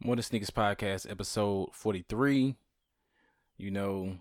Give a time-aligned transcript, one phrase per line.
[0.00, 2.54] More Than Sneakers Podcast, episode 43.
[3.56, 4.18] You know,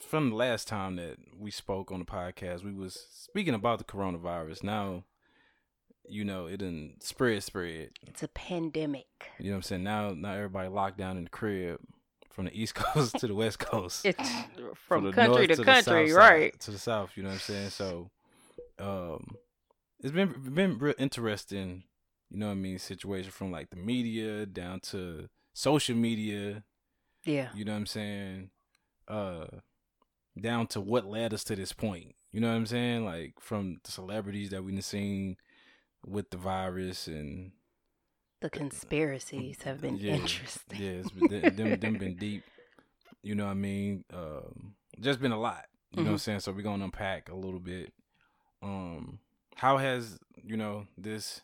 [0.00, 3.84] from the last time that we spoke on the podcast, we was speaking about the
[3.84, 4.62] coronavirus.
[4.62, 5.02] Now,
[6.08, 7.90] you know, it didn't spread, spread.
[8.06, 9.06] It's a pandemic.
[9.38, 9.82] You know what I'm saying?
[9.82, 11.80] Now, now everybody locked down in the crib
[12.30, 14.06] from the East Coast to the West Coast.
[14.06, 14.30] It's
[14.86, 16.52] from from country north to country, south right?
[16.52, 17.10] side- to the south.
[17.16, 17.70] You know what I'm saying?
[17.70, 18.10] So,
[18.78, 19.26] um,
[19.98, 21.82] it's been been real interesting.
[22.32, 22.78] You know what I mean?
[22.78, 26.64] Situation from like the media down to social media.
[27.24, 27.50] Yeah.
[27.54, 28.50] You know what I'm saying?
[29.06, 29.46] Uh,
[30.40, 32.14] down to what led us to this point.
[32.32, 33.04] You know what I'm saying?
[33.04, 35.36] Like from the celebrities that we've seen
[36.06, 37.52] with the virus and
[38.40, 40.80] The conspiracies have been yeah, interesting.
[40.80, 42.44] Yeah, it's been, them, them, been deep.
[43.22, 44.04] You know what I mean?
[44.12, 45.66] Um, just been a lot.
[45.92, 46.20] You know what I'm Mhm.
[46.20, 46.40] saying?
[46.40, 47.92] So we're gonna unpack a little bit.
[48.62, 49.18] Um,
[49.56, 51.42] how has you know this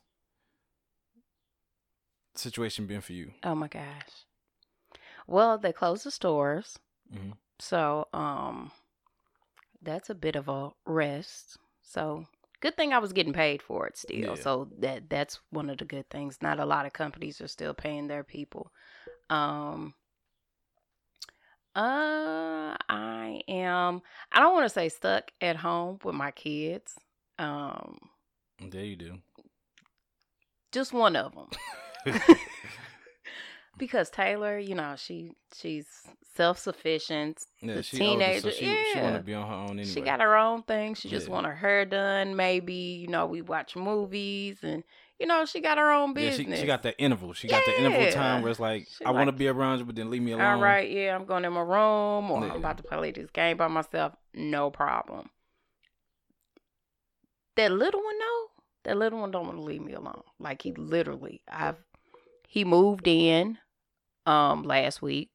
[2.39, 3.33] situation been for you?
[3.43, 4.25] Oh my gosh.
[5.27, 6.79] Well, they closed the stores.
[7.13, 7.37] Mhm.
[7.59, 8.73] So, um
[9.83, 11.57] that's a bit of a rest.
[11.83, 12.27] So,
[12.61, 14.19] good thing I was getting paid for it still.
[14.19, 14.35] Yeah.
[14.35, 16.43] So that that's one of the good things.
[16.43, 18.73] Not a lot of companies are still paying their people.
[19.31, 19.95] Um
[21.77, 26.97] uh I am I don't want to say stuck at home with my kids.
[27.39, 27.99] Um
[28.61, 29.19] There you do.
[30.73, 31.49] just one of them.
[33.79, 35.87] because Taylor, you know, she she's
[36.35, 37.45] self sufficient.
[37.61, 39.85] Yeah, she older, so teenager- she, she want to be on her own anyway.
[39.85, 40.95] She got her own thing.
[40.95, 41.33] She just Yeah.
[41.35, 42.37] want her hair done.
[42.37, 44.83] Maybe you know we watch movies and
[45.19, 46.57] you know she got her own yeah, business.
[46.59, 47.33] she, she got that interval.
[47.33, 49.85] She got the interval time where it's like She I want to be around you,
[49.85, 50.47] but then leave me alone.
[50.47, 52.53] All right, yeah, I'm going in my room or Yeah.
[52.53, 54.15] I'm about to play this game by myself.
[54.35, 55.31] No problem.
[57.57, 58.47] That little one, though,
[58.85, 60.23] that little one don't want to leave me alone.
[60.39, 61.75] Like he literally, I've
[62.49, 63.59] he moved in
[64.27, 65.31] um last week.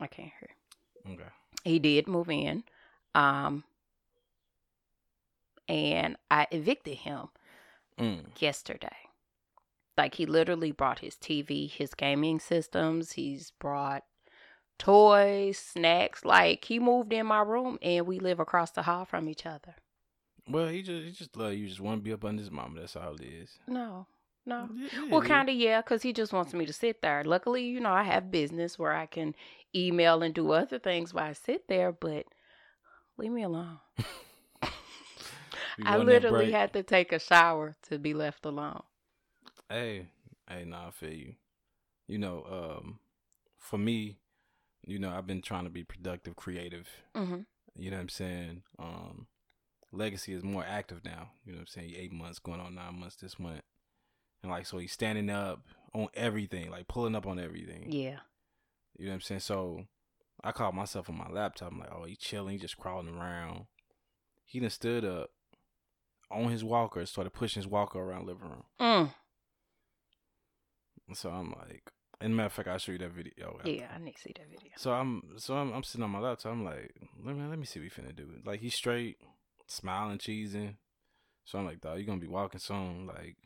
[0.00, 1.14] I can't hear.
[1.14, 1.30] Okay.
[1.64, 2.64] He did move in,
[3.14, 3.64] um,
[5.68, 7.28] and I evicted him
[7.98, 8.40] Mm.
[8.40, 8.96] yesterday.
[9.96, 14.04] Like he literally brought his TV, his gaming systems, he's brought
[14.78, 16.24] toys, snacks.
[16.24, 19.74] Like he moved in my room and we live across the hall from each other.
[20.48, 21.68] Well, he just he just love you.
[21.68, 22.80] Just want to be up under his mama.
[22.80, 23.58] That's all it is.
[23.66, 24.06] No.
[24.50, 24.68] No.
[24.74, 27.22] Yeah, Well, kind of, yeah, because he just wants me to sit there.
[27.24, 29.36] Luckily, you know, I have business where I can
[29.72, 32.26] email and do other things while I sit there, but
[33.16, 33.78] leave me alone.
[34.62, 38.82] I go on that literally had to take a shower to be left alone.
[39.68, 40.08] Hey,
[40.48, 41.34] hey, nah, I feel you.
[42.08, 42.98] You know, um,
[43.56, 44.18] for me,
[44.84, 46.88] you know, I've been trying to be productive, creative.
[47.14, 47.42] hmm
[47.76, 48.62] You know what I'm saying?
[48.80, 49.28] Um,
[49.92, 51.30] Legacy is more active now.
[51.44, 51.94] You know what I'm saying?
[51.96, 53.62] Eight months, going on nine months this month,
[54.42, 55.60] and like so he's standing up
[55.94, 57.86] on everything, like pulling up on everything.
[57.90, 58.18] Yeah.
[58.98, 59.40] You know what I'm saying?
[59.40, 59.84] So
[60.42, 61.72] I caught myself on my laptop.
[61.72, 63.66] I'm like, oh, he chilling, he just crawling around.
[64.44, 65.30] He done stood up
[66.30, 68.64] on his walker, started pushing his walker around the living room.
[68.80, 69.14] Mm.
[71.14, 71.90] So I'm like,
[72.20, 73.56] and matter of fact, I'll show you that video.
[73.58, 73.70] after.
[73.70, 74.72] Yeah, I need to see that video.
[74.76, 76.52] So I'm so I'm, I'm sitting on my laptop.
[76.52, 78.28] I'm like, let me let me see what we finna do.
[78.44, 79.16] Like he's straight,
[79.66, 80.76] smiling, cheesing.
[81.44, 83.06] So I'm like, dog, you gonna be walking soon.
[83.06, 83.36] Like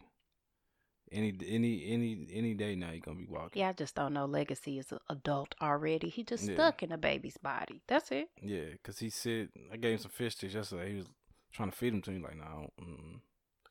[1.13, 3.61] any any any any day now, you gonna be walking.
[3.61, 4.25] Yeah, I just don't know.
[4.27, 6.09] Legacy is an adult already.
[6.09, 6.55] He just Yeah.
[6.55, 7.83] stuck in a baby's body.
[7.87, 8.31] That's it.
[8.43, 10.91] Yeah, cause he said I gave him some fish sticks yesterday.
[10.91, 11.07] He was
[11.53, 12.21] trying to feed them to me.
[12.23, 13.21] Like, no, mm.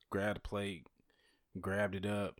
[0.09, 0.87] grabbed the plate,
[1.59, 2.39] grabbed it up.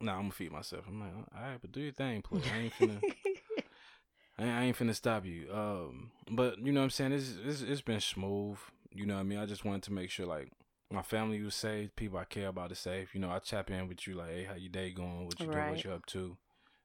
[0.00, 0.84] No, I'm gonna feed myself.
[0.88, 2.44] I'm like, all right, but do your thing, please.
[2.52, 3.02] I ain't finna.
[4.38, 5.48] I ain't, I ain't finna stop you.
[5.52, 7.12] Um, but you know what I'm saying?
[7.12, 8.58] It's, it's it's been smooth.
[8.90, 9.38] You know what I mean?
[9.38, 10.50] I just wanted to make sure like
[10.94, 13.14] my family was safe, people I care about is safe.
[13.14, 15.26] You know, I chap in with you like, hey, how your day going?
[15.26, 15.68] What you doing?
[15.68, 16.36] What you up to?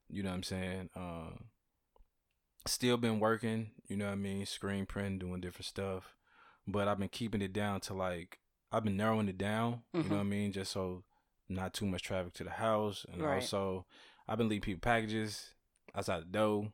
[0.10, 0.90] You know what I'm saying?
[0.96, 1.46] Um,
[2.66, 3.72] still been working.
[3.88, 4.46] You know what I mean?
[4.46, 6.16] Screen print, doing different stuff.
[6.68, 8.40] But I've been keeping it down to like
[8.72, 9.82] I've been narrowing it down.
[9.94, 10.10] You Mhm.
[10.10, 10.52] know what I mean?
[10.52, 11.04] Just so
[11.48, 13.42] not too much traffic to the house, and Right.
[13.42, 13.86] also
[14.28, 15.54] I've been leaving people packages
[15.96, 16.72] outside the door.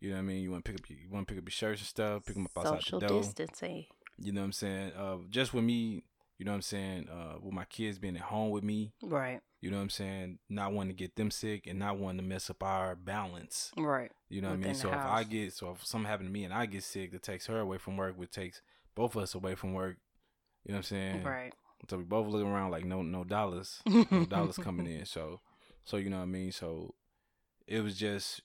[0.00, 0.42] You know what I mean?
[0.42, 2.24] You want to pick up your, you want to pick up your shirts and stuff,
[2.24, 3.22] pick them up outside Social the door.
[3.22, 3.86] Social distancing.
[4.18, 4.92] You know what I'm saying?
[4.92, 6.04] Uh, just with me,
[6.40, 7.08] you know what I'm saying?
[7.10, 9.40] Uh, with my kids being at home with me, Right.
[9.60, 10.38] you know what I'm saying?
[10.48, 13.70] Not wanting to get them sick and not wanting to mess up our balance.
[13.76, 14.10] Right.
[14.30, 14.74] You know what I mean?
[14.74, 17.22] So if I get, so if something happened to me and I get sick, that
[17.22, 18.62] takes her away from work, which takes
[18.94, 19.98] both of us away from work.
[20.64, 21.22] You know what I'm saying?
[21.24, 21.52] Right.
[21.90, 25.04] So we both looking around like no, no dollars, no dollars coming in.
[25.04, 25.40] So,
[25.84, 26.52] so you know what I mean.
[26.52, 26.94] So
[27.66, 28.40] it was just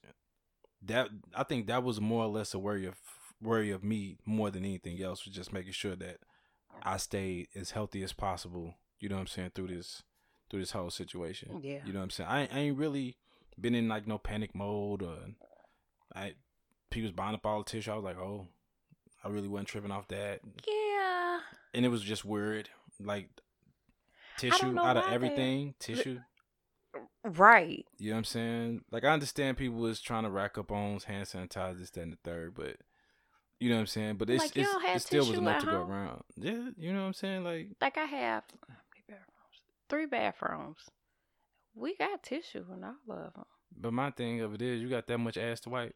[0.82, 1.08] that.
[1.34, 2.96] I think that was more or less a worry of
[3.42, 6.18] worry of me more than anything else was just making sure that
[6.82, 8.74] I stayed as healthy as possible.
[9.00, 10.02] You know what I'm saying through this
[10.50, 11.60] through this whole situation.
[11.62, 11.78] Yeah.
[11.84, 12.28] You know what I'm saying?
[12.30, 13.16] I, ain't- I ain't really
[13.60, 15.16] been in like no panic mode or
[16.14, 16.34] I
[16.90, 17.90] people's buying up all the tissue.
[17.90, 18.46] I was like, oh,
[19.24, 21.40] I really wasn't tripping off that, Yeah.
[21.74, 22.68] and it was just weird.
[23.02, 23.28] Like
[24.38, 26.20] tissue out of everything, tissue.
[27.24, 27.84] Right.
[27.98, 28.84] You know what I'm saying?
[28.92, 32.12] Like I understand people was trying to rack up on hand sanitizer, this, that, and
[32.12, 32.76] the third, but
[33.60, 34.16] you know what I'm saying.
[34.16, 36.22] But it's, Like, it's it still was enough to go around.
[36.36, 37.44] Yeah, you know what I'm saying?
[37.44, 38.44] Like Like I have
[39.08, 39.24] bathrooms?
[39.88, 40.78] Three bathrooms.
[41.74, 43.44] We got tissue in all of them.
[43.78, 45.94] But my thing of it is, you got that much ass to wipe.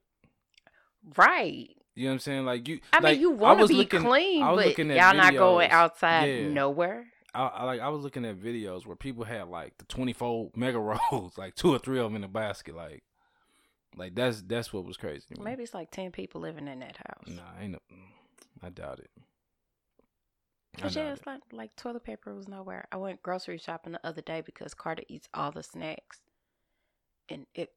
[1.16, 1.70] Right.
[1.94, 2.44] You know what I'm saying?
[2.44, 5.14] Like you, I like, mean, you want to be looking- clean, I was but y'all
[5.14, 6.48] not going outside Yeah.
[6.48, 7.06] nowhere.
[7.34, 10.78] I, I like I was looking at videos where people had like the 24 mega
[11.12, 13.02] rolls, like two or three of them in a basket, like,
[13.96, 15.24] like that's that's what was crazy.
[15.28, 15.44] To me.
[15.44, 17.36] Maybe it's like ten people living in that house.
[17.36, 17.78] Nah, ain't no.
[18.62, 19.10] I doubt it.
[20.78, 22.86] I But yeah, it's like like toilet paper was nowhere.
[22.92, 26.20] I went grocery shopping the other day because Carter eats all the snacks,
[27.28, 27.70] and it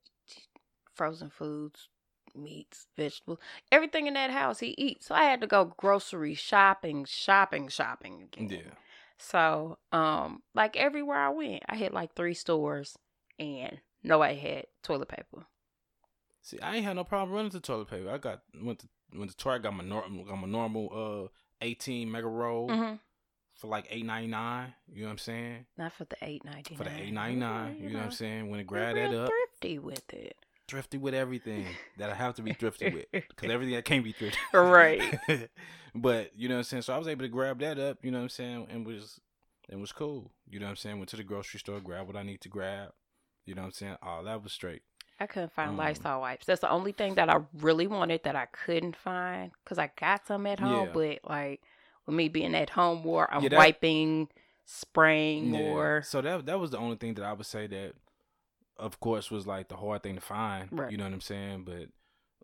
[0.94, 1.90] frozen foods,
[2.36, 3.40] meats, vegetables,
[3.72, 5.08] everything in that house he eats.
[5.08, 8.50] So I had to go grocery shopping, shopping, shopping again.
[8.50, 8.74] Yeah.
[9.18, 12.98] So um, like everywhere I went, I hit like three stores,
[13.40, 15.48] and nobody had toilet paper.
[16.44, 18.10] See, I ain't had no problem running to toilet paper.
[18.12, 18.88] I got went to
[19.18, 21.28] went to Target, got my normal got my normal uh
[21.62, 22.96] 18 mega roll Mm-hmm.
[23.56, 23.94] for like 8.99.
[24.94, 25.66] You know what I'm saying?
[25.78, 26.78] Not for the eight ninety nine.
[26.78, 27.82] For the 8.99.
[27.82, 28.50] You know what I'm saying?
[28.50, 30.36] When it grab that up, Thrifty with it.
[30.68, 31.66] thrifty with everything
[31.98, 34.38] that I have to be thrifty with, because everything I can't be thrifty.
[34.54, 35.02] Right.
[35.96, 36.82] but you know what I'm saying.
[36.84, 38.00] So I was able to grab that up.
[38.04, 39.20] You know what I'm saying, and was
[39.70, 40.32] and was cool.
[40.50, 40.98] You know what I'm saying.
[40.98, 42.90] Went to the grocery store, grab what I need to grab.
[43.46, 43.98] You know what I'm saying.
[44.02, 44.82] All that was straight.
[45.24, 46.46] I couldn't find Um, Lysol wipes.
[46.46, 50.28] That's the only thing that I really wanted that I couldn't find because I got
[50.28, 50.94] some at home, Yeah.
[50.94, 51.62] but like
[52.06, 54.28] with me being at home more, I'm Yeah, that- wiping,
[54.66, 55.60] spraying Yeah.
[55.62, 56.02] more.
[56.04, 57.94] So that that was the only thing that I would say that,
[58.78, 60.68] of course, was like the hard thing to find.
[60.72, 60.92] Right.
[60.92, 61.64] You know what I'm saying?
[61.64, 61.90] But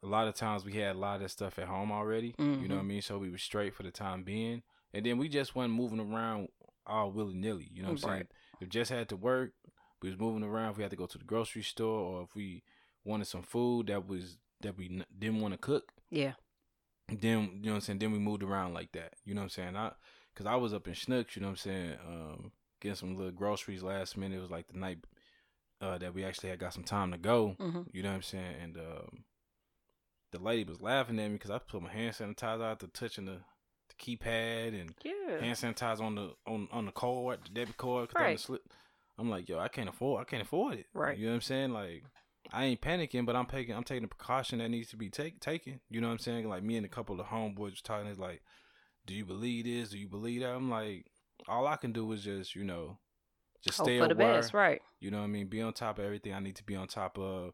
[0.01, 2.33] a lot of times we had a lot of that stuff at home already.
[2.37, 2.87] You know what I Mhm.
[2.87, 3.01] mean?
[3.01, 6.49] So we were straight for the time being, and then we just wasn't moving around
[6.85, 7.67] all willy nilly.
[7.73, 8.15] You know what I'm Right.
[8.17, 8.27] saying?
[8.61, 9.51] If just had to work,
[10.01, 10.71] we was moving around.
[10.71, 12.63] If we had to go to the grocery store, or if we
[13.03, 16.33] wanted some food that was that we didn't want to cook, Yeah.
[17.07, 17.99] then you know what I'm saying.
[17.99, 19.13] Then we moved around like that.
[19.25, 19.75] You know what I'm saying?
[19.75, 19.91] I
[20.33, 21.35] because I was up in Schnucks.
[21.35, 21.97] You know what I'm saying?
[22.07, 22.51] Um,
[22.81, 24.37] getting some little groceries last minute.
[24.37, 24.99] It was like the night
[25.81, 27.55] uh, that we actually had got some time to go.
[27.59, 28.55] hmm You know what I'm saying?
[28.61, 29.23] And um,
[30.31, 33.25] the lady was laughing at me because I put my hand sanitizer out to touching
[33.25, 33.39] the,
[33.89, 35.39] the keypad and Yeah.
[35.41, 38.09] hand sanitizer on the on on the card, the debit card.
[38.17, 38.39] Right.
[39.19, 39.23] The.
[39.23, 40.21] I'm like, yo, I can't afford.
[40.21, 40.85] I can't afford it.
[40.93, 41.17] Right.
[41.17, 41.71] You know what I'm saying?
[41.73, 42.03] Like,
[42.51, 45.39] I ain't panicking, but I'm taking I'm taking the precaution that needs to be take,
[45.39, 45.79] taken.
[45.89, 46.49] You know what I'm saying?
[46.49, 48.07] Like me and a couple of homeboys was talking.
[48.07, 48.41] It's like,
[49.05, 49.89] do you believe this?
[49.89, 50.55] Do you believe that?
[50.55, 51.05] I'm like,
[51.47, 52.97] all I can do is just you know,
[53.63, 54.35] just Hope stay for the aware.
[54.35, 54.81] best, right?
[54.99, 55.47] You know what I mean?
[55.47, 57.53] Be on top of everything I need to be on top of.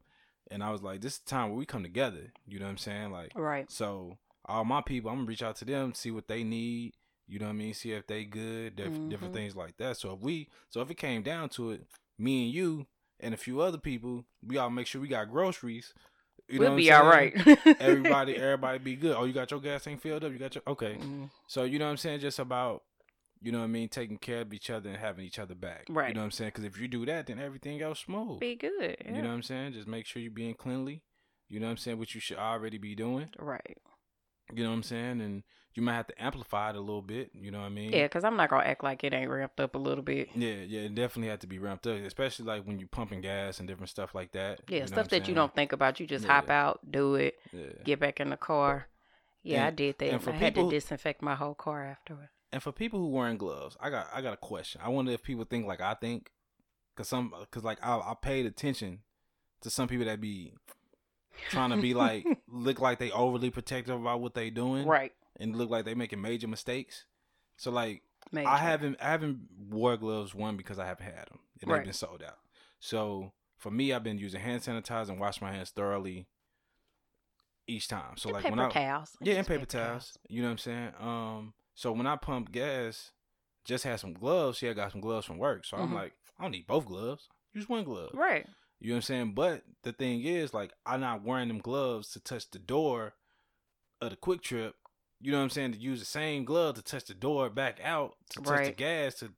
[0.51, 2.31] And I was like, this is the time where we come together.
[2.45, 3.11] You know what I'm saying?
[3.11, 3.69] Like, Right.
[3.71, 6.93] so all my people, I'm gonna reach out to them, see what they need.
[7.27, 7.73] You know what I mean?
[7.73, 9.97] See if they good, diff- different things like that.
[9.97, 11.83] So if we, so if it came down to it,
[12.19, 12.85] me and you
[13.19, 15.93] and a few other people, we all make sure we got groceries.
[16.47, 17.33] You know we'll what be I'm all right.
[17.79, 19.15] everybody, everybody be good.
[19.17, 20.31] Oh, you got your gas tank filled up.
[20.31, 20.97] You got your okay.
[21.01, 21.31] Mhm.
[21.47, 22.19] So you know what I'm saying?
[22.19, 22.83] Just about,
[23.41, 25.85] you know what I mean, taking care of each other and having each other back.
[25.89, 26.09] Right.
[26.09, 26.49] You know what I'm saying?
[26.53, 28.39] Because if you do that, then everything else smooth.
[28.39, 28.97] Be good.
[29.03, 29.73] You know what I'm saying?
[29.73, 31.01] Just make sure you're being cleanly.
[31.49, 31.97] You know what I'm saying?
[31.97, 33.29] What you should already be doing.
[33.39, 33.77] Right.
[34.53, 35.21] You know what I'm saying?
[35.21, 37.31] And you might have to amplify it a little bit.
[37.33, 37.91] You know what I mean?
[37.91, 40.29] Yeah, because I'm not gonna act like it ain't ramped up a little bit.
[40.35, 43.59] Yeah, yeah, it definitely had to be ramped up, especially like when you're pumping gas
[43.59, 44.61] and different stuff like that.
[44.69, 45.99] Yeah, you know stuff that you don't think about.
[45.99, 47.63] You just hop out, do it, Yeah.
[47.83, 48.87] get back in the car.
[49.43, 50.09] Yeah, I did that.
[50.09, 52.29] and for I had to people- disinfect my whole car afterward.
[52.51, 54.81] And for people who wearing gloves, I got I got a question.
[54.83, 56.31] I wonder if people think like I think,
[56.95, 58.99] cause some cause like I I paid attention
[59.61, 60.53] to some people that be
[61.49, 65.13] trying to be like look like they overly protective about what they doing, Right.
[65.37, 67.05] and look like they making major mistakes.
[67.57, 68.01] So like
[68.31, 68.49] Major.
[68.49, 71.39] I haven't I haven't wore gloves one because I haven't had them.
[71.61, 71.77] It Right.
[71.77, 72.39] ain't been sold out.
[72.79, 76.27] So for me, I've been using hand sanitizer and wash my hands thoroughly
[77.67, 78.17] each time.
[78.17, 79.17] So And like paper when I towels.
[79.21, 80.17] yeah, and Just paper towels.
[80.27, 80.91] You know what I'm saying?
[80.99, 83.11] Um, so when I pump gas,
[83.63, 84.57] just had some gloves.
[84.57, 85.65] She had got some gloves from work.
[85.65, 85.93] So I'm Mhm.
[85.93, 87.29] like, I don't need both gloves.
[87.53, 88.11] Use one glove.
[88.13, 88.47] Right.
[88.79, 89.33] You know what I'm saying?
[89.33, 93.13] But the thing is, like, I'm not wearing them gloves to touch the door
[94.01, 94.73] of the QuikTrip.
[95.21, 95.71] You know what I'm saying?
[95.73, 99.15] To use the same glove to touch the door back out to touch the gas
[99.15, 99.31] to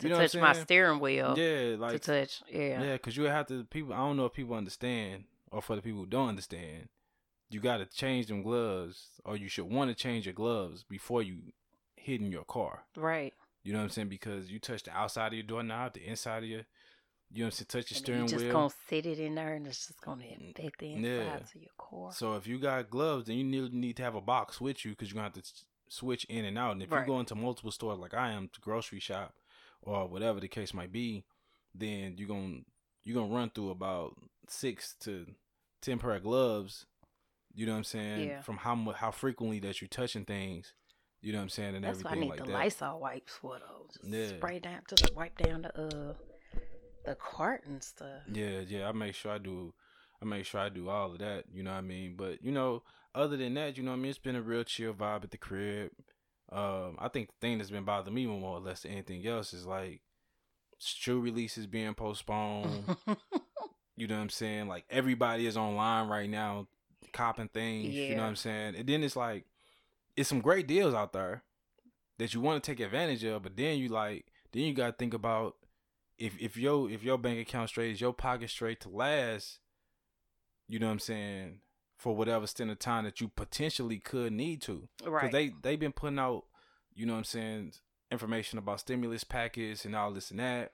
[0.00, 1.34] To you I'm touch my steering wheel.
[1.38, 2.42] yeah, like To touch.
[2.50, 2.82] Yeah.
[2.82, 3.92] yeah, because you have to people.
[3.94, 6.88] I don't know if people understand, or for the people who don't understand,
[7.50, 11.22] you got to change them gloves, or you should want to change your gloves before
[11.22, 11.38] you
[11.96, 12.84] hit in your car.
[12.96, 13.32] Right.
[13.64, 14.08] You know what I'm saying?
[14.08, 16.62] Because you touch the outside of your doorknob, the inside of your
[17.32, 17.66] You know what I'm saying?
[17.68, 18.52] Touch your And steering just wheel.
[18.52, 21.36] gonna sit it in there, and it's just gonna infect the Yeah.
[21.36, 22.12] insides of your core.
[22.12, 24.90] So if you got gloves, then you need, need to have a box with you
[24.92, 26.72] because you're gonna have to switch in and out.
[26.72, 27.00] And if Right.
[27.00, 29.34] you go into multiple stores like I am to grocery shop
[29.80, 31.24] or whatever the case might be,
[31.74, 32.60] then you're gonna
[33.02, 34.16] you're gonna run through about
[34.48, 35.26] six to
[35.80, 36.84] ten pair of gloves.
[37.54, 38.28] You know what I'm saying?
[38.28, 38.42] Yeah.
[38.42, 40.74] From how how frequently that you're touching things.
[41.22, 41.76] You know what I'm saying?
[41.76, 42.52] And That's why I need like the that.
[42.52, 43.96] Lysol wipes for those.
[44.10, 44.36] Just Yeah.
[44.36, 46.14] spray down, just wipe down the uh
[47.04, 48.22] the cart and stuff.
[48.32, 48.88] Yeah, yeah.
[48.88, 49.72] I make sure I do.
[50.20, 51.44] I make sure I do all of that.
[51.52, 52.14] You know what I mean?
[52.16, 52.82] But you know,
[53.14, 54.10] other than that, you know what I mean.
[54.10, 55.90] It's been a real chill vibe at the crib.
[56.50, 59.54] Um, I think the thing that's been bothering me more or less than anything else
[59.54, 60.02] is like
[60.78, 62.96] shoe releases being postponed.
[63.96, 64.68] you know what I'm saying?
[64.68, 66.66] Like everybody is online right now,
[67.12, 67.94] copping things.
[67.94, 68.76] You know what I'm saying?
[68.76, 69.46] And then it's like,
[70.16, 71.42] it's some great deals out there
[72.18, 74.92] that you want to take advantage of, but then you like, then you got to
[74.92, 75.56] think about
[76.22, 79.58] if if your if your bank account straight is your pocket straight to last.
[80.68, 81.58] You know what I'm saying?
[81.98, 85.22] For whatever stint of time that you potentially could need to, Right.
[85.22, 85.32] because right.
[85.32, 86.44] they they've been putting out,
[86.94, 87.72] you know what I'm saying,
[88.10, 90.72] information about stimulus package and all this and that.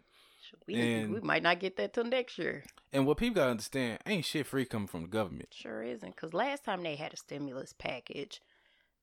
[0.66, 2.64] we, and- we might not get that till next year.
[2.92, 5.48] And what people gotta understand, ain't shit free coming from the government.
[5.52, 6.14] Sure isn't.
[6.14, 8.40] Because last time they had a stimulus package,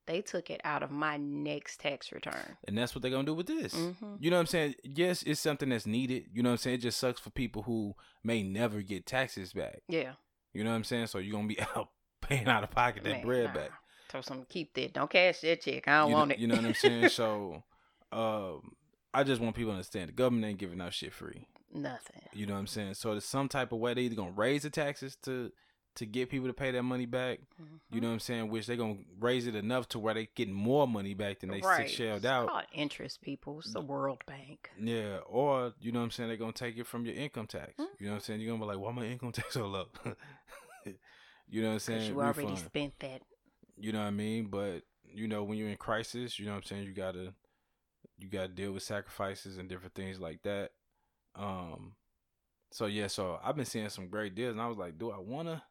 [0.06, 2.56] they took it out of my next tax return.
[2.66, 3.74] And that's what they're gonna do with this.
[3.74, 4.74] hmm You know what I'm saying?
[4.84, 6.26] Yes, it's something that's needed.
[6.32, 6.74] You know what I'm saying?
[6.76, 9.82] It just sucks for people who may never get taxes back.
[9.88, 10.12] Yeah.
[10.52, 11.08] You know what I'm saying?
[11.08, 11.88] So you're gonna be out
[12.22, 13.54] paying out of pocket that Man, bread nah.
[13.54, 13.70] back.
[14.08, 14.92] Tell someone keep that.
[14.92, 15.88] Don't cash that check.
[15.88, 16.38] I don't you know, want it.
[16.38, 17.08] You know what I'm saying?
[17.10, 17.62] so
[18.12, 18.72] um
[19.12, 21.46] I just want people to understand the government ain't giving out shit free.
[21.72, 22.22] Nothing.
[22.32, 22.94] You know what I'm saying?
[22.94, 25.50] So there's some type of way they either gonna raise the taxes to
[25.96, 27.40] to get people to pay that money back.
[27.90, 28.48] You know what I'm saying?
[28.50, 31.60] Which they're gonna raise it enough to where they getting more money back than they
[31.60, 31.88] right.
[31.90, 32.48] shelled It's out.
[32.48, 33.58] called interest, people.
[33.60, 34.70] It's the World Bank.
[34.80, 37.74] Yeah, or you know what I'm saying, they're gonna take it from your income tax.
[37.76, 37.84] Hmm.
[37.98, 38.40] You know what I'm saying?
[38.40, 39.86] You're gonna be like, why my income tax so low?
[41.48, 42.06] you know what I'm Because saying?
[42.10, 42.58] you already Refund.
[42.58, 43.22] spent that.
[43.78, 44.46] You know what I mean?
[44.46, 47.34] But you know, when you're in crisis, you know what I'm saying, you gotta
[48.18, 50.70] you gotta deal with sacrifices and different things like that.
[51.34, 51.94] Um
[52.72, 55.18] so yeah, so I've been seeing some great deals and I was like, do I
[55.18, 55.62] wanna,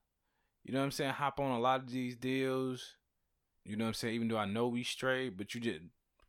[0.65, 2.95] you know what I'm saying, hop on a lot of these deals?
[3.63, 4.15] You know what I'm saying?
[4.15, 5.79] Even though I know we straight, but you just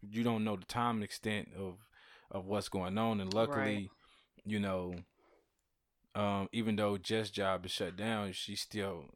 [0.08, 1.74] you don't know the time and extent of
[2.30, 3.20] of what's going on.
[3.20, 3.88] And luckily, Right.
[4.44, 4.94] you know,
[6.14, 9.06] um, even though Jess' job is shut down, she's still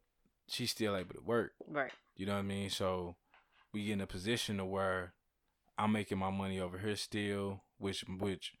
[0.47, 1.53] she's still able to work.
[1.67, 1.91] Right.
[2.15, 2.69] You know what I mean?
[2.69, 3.15] So
[3.73, 5.13] we get in a position to where
[5.77, 8.53] I'm making my money over here still, which which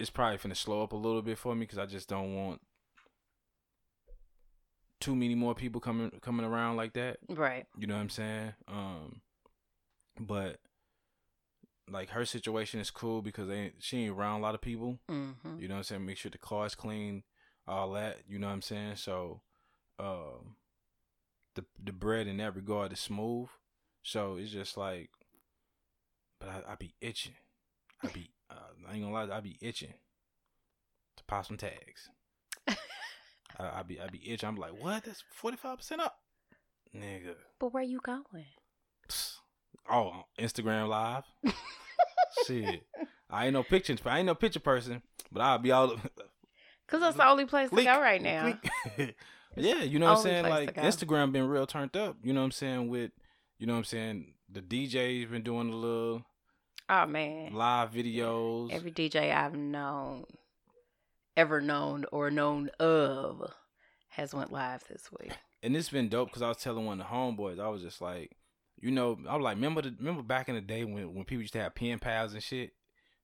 [0.00, 2.60] is probably gonna slow up a little bit for me because I just don't want
[5.04, 7.18] too many more people coming coming around like that.
[7.28, 7.66] Right.
[7.78, 8.54] You know what I'm saying?
[8.66, 9.20] Um,
[10.18, 10.56] but
[11.90, 14.98] like her situation is cool because they ain't, she ain't around a lot of people.
[15.10, 15.60] Mm-hmm.
[15.60, 16.06] You know what I'm saying?
[16.06, 17.22] Make sure the car is clean,
[17.68, 18.20] all that.
[18.26, 18.96] You know what I'm saying?
[18.96, 19.42] So,
[19.98, 20.56] um,
[21.54, 23.48] the the bread in that regard is smooth.
[24.02, 25.10] So it's just like,
[26.40, 27.34] but I, I be itching.
[28.02, 28.54] I be uh,
[28.88, 29.92] I ain't gonna lie, I be itching
[31.18, 32.08] to pop some tags.
[33.58, 34.48] I, I be I be itching.
[34.48, 35.04] I'm like, what?
[35.04, 36.16] That's forty five percent up,
[36.94, 37.34] nigga.
[37.58, 38.46] But where you going?
[39.08, 39.36] Psst.
[39.90, 41.24] Oh, Instagram live.
[42.46, 42.82] Shit,
[43.30, 43.96] I ain't no picture.
[44.06, 45.96] I ain't no picture person, but I'll be all.
[46.86, 48.58] Because that's the only place to go right now.
[49.56, 50.44] yeah, you know what I'm saying.
[50.44, 50.74] Like.
[50.74, 52.18] Instagram been real turned up.
[52.22, 53.10] You know what I'm saying with,
[53.58, 54.34] you know what I'm saying.
[54.50, 56.26] The DJs been doing a little
[56.90, 57.54] Oh, man.
[57.54, 58.70] live videos.
[58.70, 60.26] Every DJ I've known,
[61.36, 63.52] ever known or known of,
[64.08, 65.32] has went live this week.
[65.62, 68.00] and it's been dope because I was telling one of the homeboys, I was just
[68.00, 68.36] like,
[68.80, 71.42] you know, I was like, remember the remember back in the day when when people
[71.42, 72.72] used to have pen pals and shit.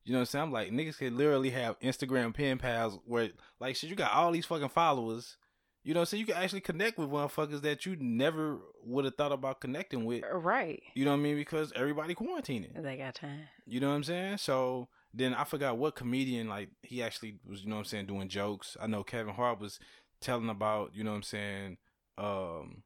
[0.04, 0.42] You know what I'm saying?
[0.44, 3.28] I'm like, niggas could literally have Instagram pen pals where,
[3.60, 5.36] like, shit, you got all these fucking followers.
[5.82, 9.32] You know so You can actually connect with motherfuckers that you never would have thought
[9.32, 10.24] about connecting with.
[10.24, 10.82] Uh, right.
[10.94, 11.36] You know what I mean?
[11.36, 12.82] Because everybody quarantining.
[12.82, 13.48] They got time.
[13.66, 14.38] You know what I'm saying?
[14.38, 18.06] So then I forgot what comedian like he actually was, you know what I'm saying,
[18.06, 18.76] doing jokes.
[18.80, 19.78] I know Kevin Hart was
[20.20, 21.76] telling about, you know what I'm saying,
[22.18, 22.82] um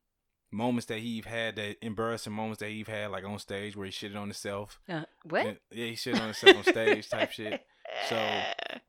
[0.53, 3.91] moments that he've had that embarrassing moments that he've had like on stage where he
[3.93, 4.81] shitted on himself.
[4.89, 5.47] Uh, what?
[5.47, 7.61] And- yeah, he shitted on himself on stage type shit.
[8.09, 8.43] So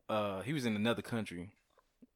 [0.10, 1.52] uh he was in another country.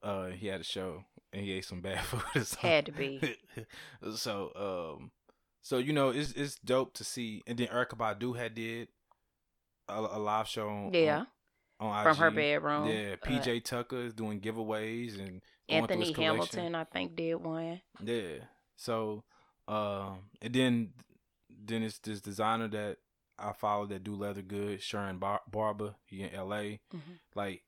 [0.02, 2.44] Uh he had a show and he ate some bad food or.
[2.62, 3.36] Had to be.
[4.16, 4.52] so
[5.00, 5.12] um
[5.62, 8.88] so you know it's it's dope to see and then Erykah Badu had did
[9.90, 11.26] a, a live show on Yeah.
[11.80, 12.88] on, on From her bedroom.
[12.88, 16.12] Yeah, Uh, PJ Tucker is doing giveaways and Anthony.
[16.14, 17.82] Hamilton, I think, did one.
[18.04, 18.38] Yeah.
[18.76, 19.24] So
[19.68, 20.94] um and then
[21.50, 22.98] then it's this designer that
[23.38, 26.80] I follow that do leather good, Sharon Bar- Barber, he in LA.
[26.94, 27.20] Mhm.
[27.36, 27.64] Like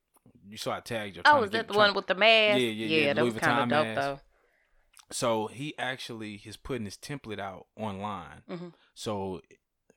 [0.47, 1.21] you saw I tagged you.
[1.25, 2.59] Oh, is that the one with the mask?
[2.59, 4.01] Yeah, yeah, yeah, that Louis was kind of dope mask.
[4.01, 4.19] though.
[5.11, 8.43] So he actually is putting his template out online.
[8.49, 8.73] Mhm.
[8.93, 9.41] So,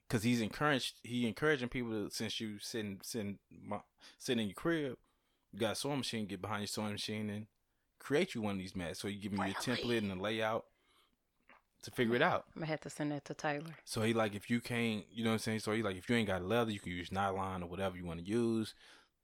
[0.08, 3.80] because he's encouraged, he encouraging people to since you sitting sitting my-
[4.18, 4.96] sitting in your crib,
[5.52, 7.46] you got a sewing machine, get behind your sewing machine and
[7.98, 9.00] create you one of these masks.
[9.00, 9.54] So you give your Really?
[9.54, 10.66] template and the layout
[11.82, 12.44] to figure it out.
[12.54, 13.76] I'm gonna have to send that to Tyler.
[13.84, 15.60] So he like if you can't, you know what I'm saying.
[15.60, 18.04] So he like if you ain't got leather, you can use nylon or whatever you
[18.04, 18.74] want to use.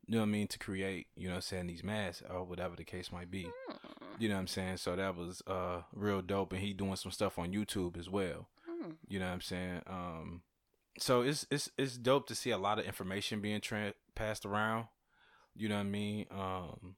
[0.07, 2.43] You know what I mean to create, you know, what I'm saying these masks or
[2.45, 3.45] whatever the case might be.
[3.69, 3.77] Hmm.
[4.19, 4.79] You know what I'm saying?
[4.79, 8.49] So that was uh real dope and he doing some stuff on YouTube as well.
[8.69, 8.93] Hmm.
[9.09, 9.83] You know what I'm saying?
[9.87, 10.43] Um
[11.01, 14.87] so it's it's it's dope to see a lot of information being tra- passed around.
[15.57, 16.27] You know what I mean?
[16.31, 16.97] Um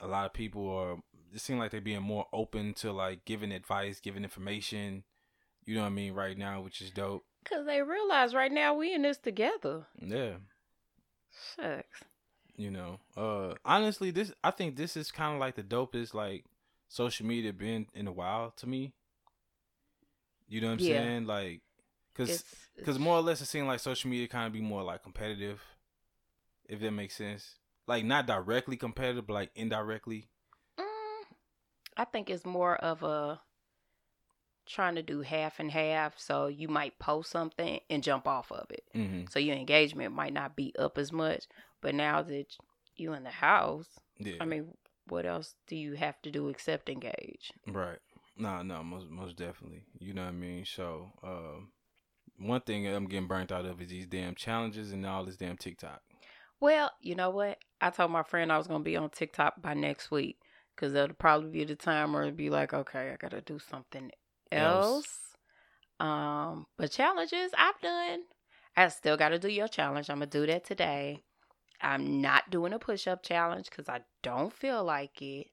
[0.00, 0.96] a lot of people are
[1.34, 5.04] it seems like they're being more open to like giving advice, giving information.
[5.64, 7.24] You know what I mean right now, which is dope.
[7.44, 9.86] Cause they realize right now we in this together.
[10.00, 10.34] Yeah.
[11.56, 12.04] Shucks.
[12.56, 13.00] You know.
[13.16, 16.44] Uh honestly this I think this is kind of like the dopest like
[16.88, 18.92] social media been in a while to me.
[20.48, 21.02] You know what I'm Yeah.
[21.02, 21.26] saying?
[21.26, 21.60] Like
[22.14, 24.82] cuz It's- Because more or less, it seems like social media kind of be more
[24.82, 25.62] like competitive,
[26.68, 27.56] if that makes sense.
[27.86, 30.28] Like not directly competitive, but like indirectly.
[30.78, 31.24] Mm,
[31.96, 33.40] I think it's more of a
[34.66, 36.18] trying to do half and half.
[36.18, 38.84] So you might post something and jump off of it.
[38.94, 39.24] Mm-hmm.
[39.30, 41.44] So your engagement might not be up as much.
[41.80, 42.56] But now that
[42.96, 43.88] you in the house,
[44.18, 44.34] Yeah.
[44.40, 44.74] I mean,
[45.08, 47.52] what else do you have to do except engage?
[47.66, 47.98] right.
[48.38, 49.82] No, no, most most definitely.
[49.98, 50.64] You know what I mean.
[50.64, 51.72] So, um,
[52.38, 55.56] one thing I'm getting burnt out of is these damn challenges and all this damn
[55.56, 56.00] TikTok.
[56.60, 57.58] Well, you know what?
[57.80, 60.38] I told my friend I was gonna be on TikTok by next week
[60.74, 64.10] because that'll probably be the time where it'd be like, okay, I gotta do something
[64.50, 65.18] else.
[65.98, 68.20] Um, but challenges I've done.
[68.76, 70.08] I still gotta do your challenge.
[70.08, 71.22] I'm gonna do that today.
[71.80, 75.48] I'm not doing a push up challenge because I don't feel like it.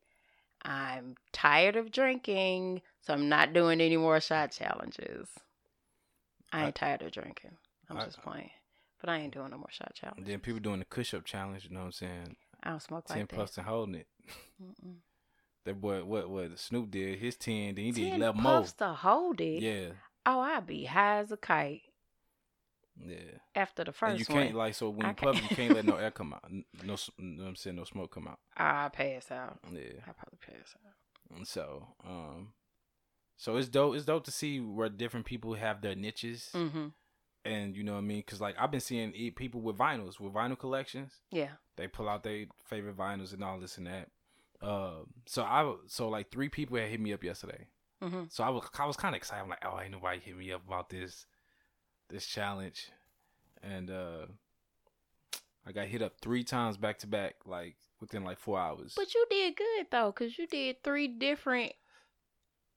[0.63, 5.27] I'm tired of drinking, so I'm not doing any more shot challenges.
[6.51, 7.57] I ain't tired of drinking.
[7.89, 8.51] I'm I- just playing.
[9.01, 10.27] But I ain't doing no more shot And challenges.
[10.27, 11.63] then people doing the push up challenge.
[11.63, 12.35] You know what I'm saying?
[12.61, 13.35] I don't smoke Ten like that.
[13.37, 14.07] puffs and holding it.
[14.61, 14.95] Mm-mm.
[15.65, 17.19] That boy, what what Snoop did?
[17.19, 18.61] His ten, then he did eleven more.
[18.61, 19.61] puffs to hold it.
[19.61, 19.89] Yeah,
[20.25, 21.81] Oh, I'd be high as a kite
[23.05, 23.17] yeah.
[23.55, 24.65] after the And first you can't one.
[24.67, 26.49] like so when I you puff, you can't let no air come out.
[26.49, 28.39] No, you know what I'm saying no smoke come out.
[28.57, 29.59] I pass out.
[29.71, 29.99] Yeah.
[30.07, 31.37] I probably pass out.
[31.37, 32.53] And so, um,
[33.39, 33.95] so it's dope.
[33.95, 36.87] It's dope to see where different people have their niches, Mm-hmm.
[37.45, 38.19] and you know what I mean.
[38.19, 41.13] Because like I've been seeing people with vinyls, with vinyl collections.
[41.31, 41.51] Yeah.
[41.77, 44.09] They pull out their favorite vinyls and all this and that.
[44.61, 47.67] Um, so I so like three people had hit me up yesterday.
[48.03, 48.23] Mm-hmm.
[48.29, 49.41] So I was I was kind of excited.
[49.43, 51.25] I'm like, oh, ain't nobody hit me up about this
[52.09, 52.89] this challenge,
[53.63, 54.25] and uh,
[55.65, 58.93] I got hit up three times back to back, like within like four hours.
[58.95, 61.73] But you did good though, cause you did three different.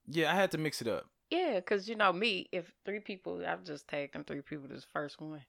[0.07, 1.07] Yeah, I had to mix it up.
[1.31, 4.87] Yeah, cause you know me, if three people, I've just tagged them three people this
[4.93, 5.43] first one.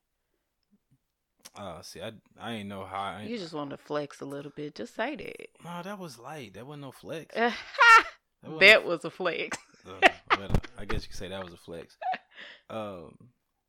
[1.55, 2.99] Uh, see, I I ain't know how.
[3.01, 4.75] I You just want to flex a little bit.
[4.75, 5.47] Just say that.
[5.63, 6.53] No, that was light.
[6.53, 7.35] That wasn't no flex.
[7.35, 7.53] that
[8.45, 9.57] wasn't- was a flex.
[9.87, 11.97] uh, well, I guess you could say that was a flex.
[12.69, 13.15] Um,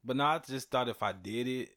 [0.05, 1.68] but no, I just thought if I did it,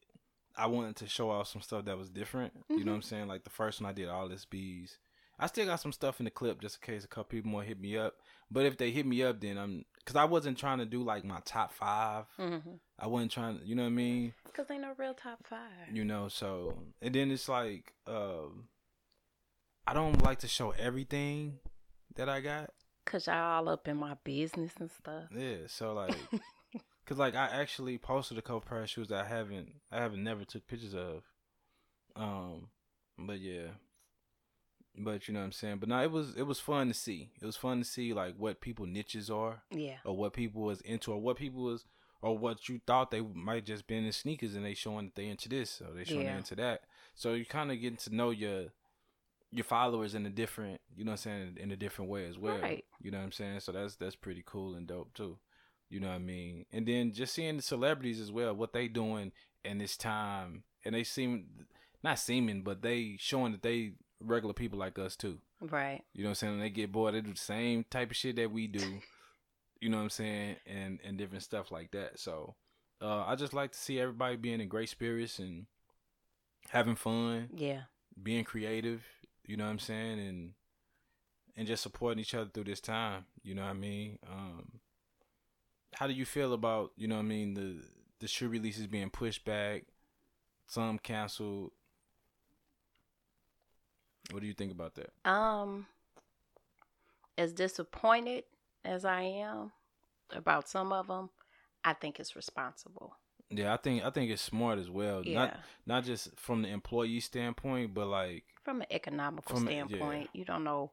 [0.56, 2.54] I wanted to show off some stuff that was different.
[2.70, 3.28] You know what I'm saying?
[3.28, 4.98] Like the first one I did all this bees.
[5.40, 7.64] I still got some stuff in the clip just in case a couple people more
[7.64, 8.16] hit me up.
[8.50, 11.24] But if they hit me up, then I'm because I wasn't trying to do like
[11.24, 12.26] my top five.
[12.40, 12.76] Mm-hmm.
[12.98, 13.60] I wasn't trying.
[13.60, 14.34] to, You know what I mean?
[14.54, 15.94] Cause ain't no real top five.
[15.94, 16.28] You know.
[16.28, 18.70] So and then it's like, um,
[19.86, 21.60] I don't like to show everything
[22.16, 22.72] that I got.
[23.06, 25.26] Cause y'all all up in my business and stuff.
[25.34, 26.16] Yeah, so like,
[27.06, 30.24] cause like I actually posted a couple pair of shoes that I haven't, I haven't
[30.24, 31.24] never took pictures of.
[32.16, 32.68] Um,
[33.18, 33.68] but yeah,
[34.98, 35.78] but you know what I'm saying.
[35.78, 37.30] But no, it was it was fun to see.
[37.42, 39.98] It was fun to see like what people niches are, Yeah.
[40.06, 41.86] or what people was into, or what people was,
[42.22, 45.28] or what you thought they might just been in sneakers, and they showing that they
[45.28, 46.34] into this, or they showing Yeah.
[46.34, 46.82] they into that.
[47.16, 48.68] So you kind of getting to know your
[49.52, 52.38] your followers in a different, you know what I'm saying, in a different way as
[52.38, 52.60] well.
[52.60, 52.84] Right.
[53.02, 53.62] You know what I'm saying?
[53.62, 55.38] So that's that's pretty cool and dope too.
[55.90, 56.66] You know what I mean?
[56.74, 59.32] And then just seeing the celebrities as well, what they doing
[59.64, 61.66] in this time, and they seem
[62.04, 65.40] not seeming, but they showing that they regular people like us too.
[65.62, 66.02] Right.
[66.14, 66.54] You know what I'm saying?
[66.54, 69.00] When they get bored, they do the same type of shit that we do.
[69.82, 70.56] you know what I'm saying?
[70.66, 72.20] And and different stuff like that.
[72.20, 72.56] So
[73.02, 75.68] uh, I just like to see everybody being in great spirits and
[76.70, 77.82] having fun Yeah.
[78.22, 79.04] being creative,
[79.46, 80.54] you know what I'm saying, and
[81.56, 84.20] and just supporting each other through this time, you know what I mean?
[84.28, 84.80] Um
[85.94, 87.84] how do you feel about, you know what I mean, the
[88.20, 89.84] the shoe releases being pushed back,
[90.68, 91.72] some canceled?
[94.32, 95.12] What do you think about that?
[95.30, 95.88] Um,
[97.38, 98.44] as disappointed
[98.84, 99.72] as I am
[100.32, 101.30] about some of them,
[101.84, 103.16] I think it's responsible.
[103.50, 105.24] Yeah, I think I think it's smart as well.
[105.26, 105.36] Yeah.
[105.36, 109.86] Not not just from the employee standpoint, but like From an economical From a- yeah.
[109.86, 110.92] standpoint, you don't know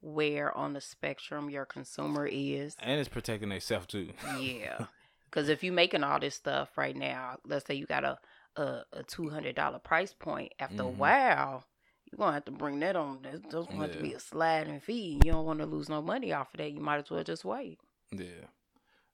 [0.00, 2.76] where on the spectrum your consumer is.
[2.78, 4.12] and it's protecting themselves too.
[4.40, 4.86] Yeah.
[5.28, 8.16] Because if you're making all this stuff right now, let's say you got a
[8.56, 10.52] a, a two hundred dollar price point.
[10.60, 10.96] After a Mhm.
[10.96, 11.64] while,
[12.10, 13.20] you're gonna have to bring that on.
[13.22, 14.16] There's there's gonna have to be Yeah.
[14.16, 15.20] a sliding fee.
[15.24, 16.70] You don't want to lose no money off of that.
[16.72, 17.78] You might as well just wait.
[18.12, 18.46] Yeah,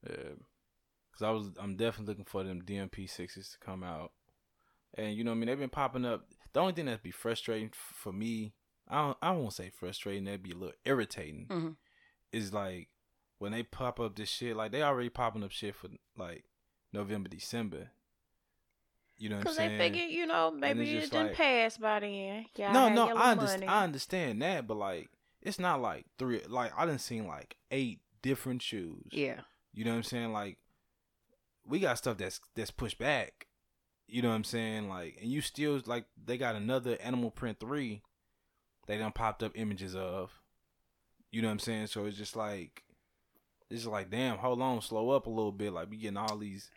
[0.09, 0.35] yeah.
[1.13, 4.13] Cause I was, I'm definitely looking for them DMP sixes to come out,
[4.95, 6.27] and you know, what I mean, they've been popping up.
[6.53, 8.55] The only thing that'd be frustrating for me,
[8.89, 10.25] I don't, I won't say frustrating.
[10.25, 11.47] That'd be a little irritating.
[11.51, 11.77] Mhm.
[12.33, 12.89] Is like
[13.39, 14.57] when they pop up this shit.
[14.57, 16.45] Like they already popping up shit for like
[16.93, 17.91] November, December.
[19.23, 21.37] You know what I'm Because they figured, you know, maybe it's it just didn't like-
[21.37, 22.45] pass by then.
[22.57, 23.71] Yeah, no, no, I understand.
[23.71, 26.41] I understand that, but like, it's not like three.
[26.49, 29.07] Like I didn't seen like eight different shoes.
[29.13, 29.43] Yeah,
[29.75, 30.33] You know what I'm saying?
[30.33, 30.59] Like,
[31.65, 33.47] we got stuff that's that's pushed back.
[34.09, 34.89] You know what I'm saying?
[34.89, 38.03] Like, and you still like they got another Animal Print three.
[38.89, 40.33] They done popped up images of.
[41.31, 41.87] You know what I'm saying?
[41.87, 42.83] So it's just like,
[43.71, 45.73] it's just like, damn, hold on, slow up a little bit.
[45.73, 46.73] Like we getting all these,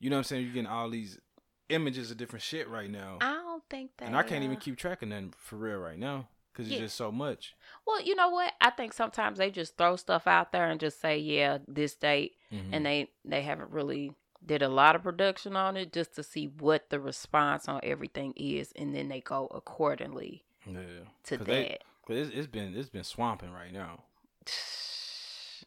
[0.00, 0.44] you know what I'm saying?
[0.44, 1.18] You're getting all these
[1.68, 4.06] images of different shit right now, I don't think that.
[4.06, 6.80] and I can't even keep track of nothing for real right now because it's Yeah.
[6.86, 7.54] just so much.
[7.86, 8.52] Well, you know what?
[8.60, 12.36] I think sometimes they just throw stuff out there and just say, "Yeah, this date,"
[12.52, 12.70] Mhm.
[12.72, 16.46] and they they haven't really did a lot of production on it just to see
[16.48, 20.80] what the response on everything is, and then they go accordingly yeah,
[21.24, 21.46] to 'Cause that.
[21.46, 24.02] they- Cause it's, it's been it's been swamping right now.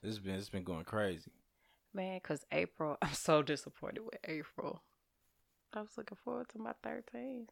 [0.03, 1.31] It's been it's been going crazy.
[1.93, 4.81] Man, because April, I'm so disappointed with April.
[5.75, 7.49] I was looking forward to my 13th.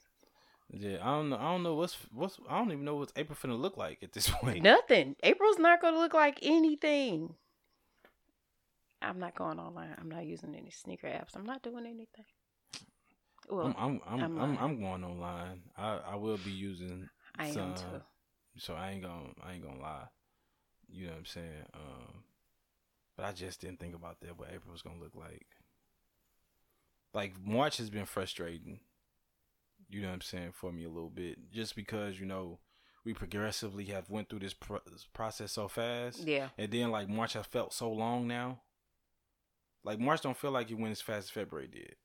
[0.72, 1.38] Yeah, I don't know.
[1.38, 2.40] I don't know what's what's.
[2.50, 4.64] I don't even know what's April finna look like at this point.
[4.64, 5.16] Nothing.
[5.22, 7.36] April's not to look like anything.
[9.02, 9.94] I'm not going online.
[10.00, 11.36] I'm not using any sneaker apps.
[11.36, 12.26] I'm not doing anything.
[13.50, 14.80] Well, I'm I'm I'm I'm I'm.
[14.80, 15.62] Going online.
[15.78, 18.02] I I will be using I am too.
[18.58, 20.06] so I ain't gonna I ain't gonna lie.
[20.90, 21.64] You know what I'm saying?
[21.74, 22.24] Um,
[23.18, 24.40] but I just didn't think about that.
[24.40, 25.46] What April was gonna look like.
[27.14, 28.80] Like March has been frustrating.
[29.90, 32.60] You know what I'm saying for me a little bit, just because you know
[33.06, 36.20] we progressively have went through this, pro- this process so fast.
[36.26, 36.50] Yeah.
[36.58, 38.62] And then like March has felt so long now.
[39.84, 41.96] Like March don't feel like it went as fast as February did.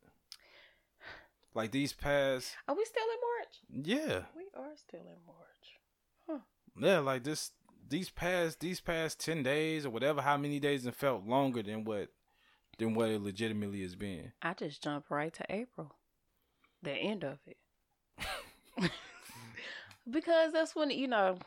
[1.55, 3.97] Like these past Are we still in March?
[3.99, 4.21] yeah.
[4.37, 6.42] We are still in March.
[6.81, 7.51] Yeah, like this
[7.88, 11.85] these past these past ten days or whatever how many days it felt longer than
[11.85, 12.09] what
[12.79, 14.33] than what it legitimately has been.
[14.43, 15.95] I just jumped right to April,
[16.83, 17.57] the end of it.
[20.11, 21.38] because that's when, you know,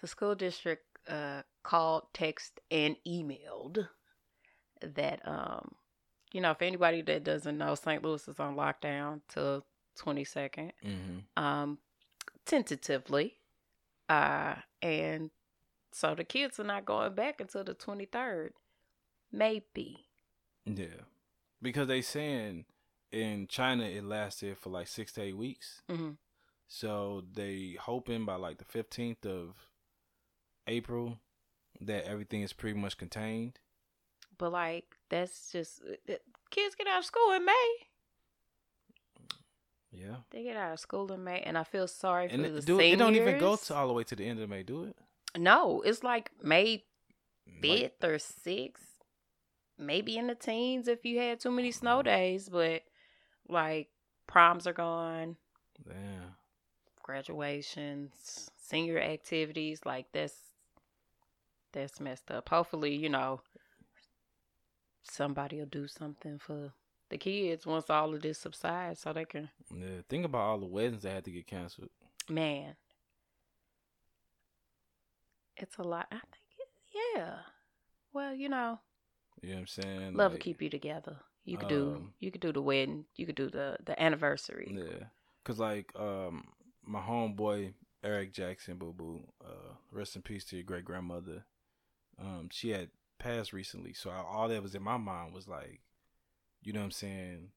[0.00, 3.88] the school district uh, called, text, and emailed
[4.82, 5.72] that, um,
[6.32, 8.02] you know, if anybody that doesn't know, St.
[8.02, 9.64] Louis is on lockdown till
[9.98, 11.42] 22nd, Mm-hmm.
[11.42, 11.78] um,
[12.46, 13.34] tentatively.
[14.08, 15.30] Uh, and
[15.92, 18.50] so the kids are not going back until the 23rd.
[19.32, 20.06] Maybe.
[20.64, 21.04] Yeah.
[21.62, 22.64] Because they saying
[23.12, 25.82] in China it lasted for like six to eight weeks.
[25.90, 26.10] hmm
[26.68, 29.54] So they hoping by like the fifteenth of
[30.66, 31.18] April
[31.80, 33.58] that everything is pretty much contained.
[34.38, 36.14] But like that's just uh,
[36.50, 37.74] kids get out of school in May.
[39.92, 40.16] Yeah.
[40.30, 42.64] They get out of school in May, and I feel sorry for And the it,
[42.64, 42.92] do, seniors.
[42.94, 44.96] it don't even go to all the way to the end of May, do it?
[45.36, 46.84] no, it's like May
[47.46, 48.89] Like, fifth or sixth,
[49.80, 52.08] maybe in the teens if you had too many snow mm-hmm.
[52.08, 52.48] days.
[52.48, 52.82] But
[53.48, 53.88] like
[54.26, 55.36] proms are gone,
[55.88, 56.20] Yeah.
[57.02, 60.34] graduations, senior activities, like that's
[61.72, 62.48] that's messed up.
[62.48, 63.40] Hopefully, you know,
[65.02, 66.72] somebody will do something for
[67.10, 70.02] the kids once all of this subsides, so they can Yeah.
[70.08, 71.90] Think about all the weddings that had to get canceled.
[72.28, 72.76] man.
[75.56, 76.06] It's a lot.
[76.10, 76.68] I think, it,
[77.16, 77.34] yeah.
[78.12, 78.78] Well, you know,
[79.42, 80.14] You know what I'm saying?
[80.14, 81.16] love will keep you together.
[81.44, 83.06] You could do, um, you could do the wedding.
[83.16, 84.76] You could do the the anniversary.
[84.76, 85.06] Yeah,
[85.44, 86.44] cause like um
[86.84, 91.44] my homeboy Eric Jackson, boo boo, uh, rest in peace to your great grandmother.
[92.18, 95.80] Um, she had passed recently, so I, all that was in my mind was like,
[96.62, 97.48] you know what I'm saying?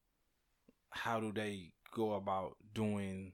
[0.92, 3.34] How do they go about doing,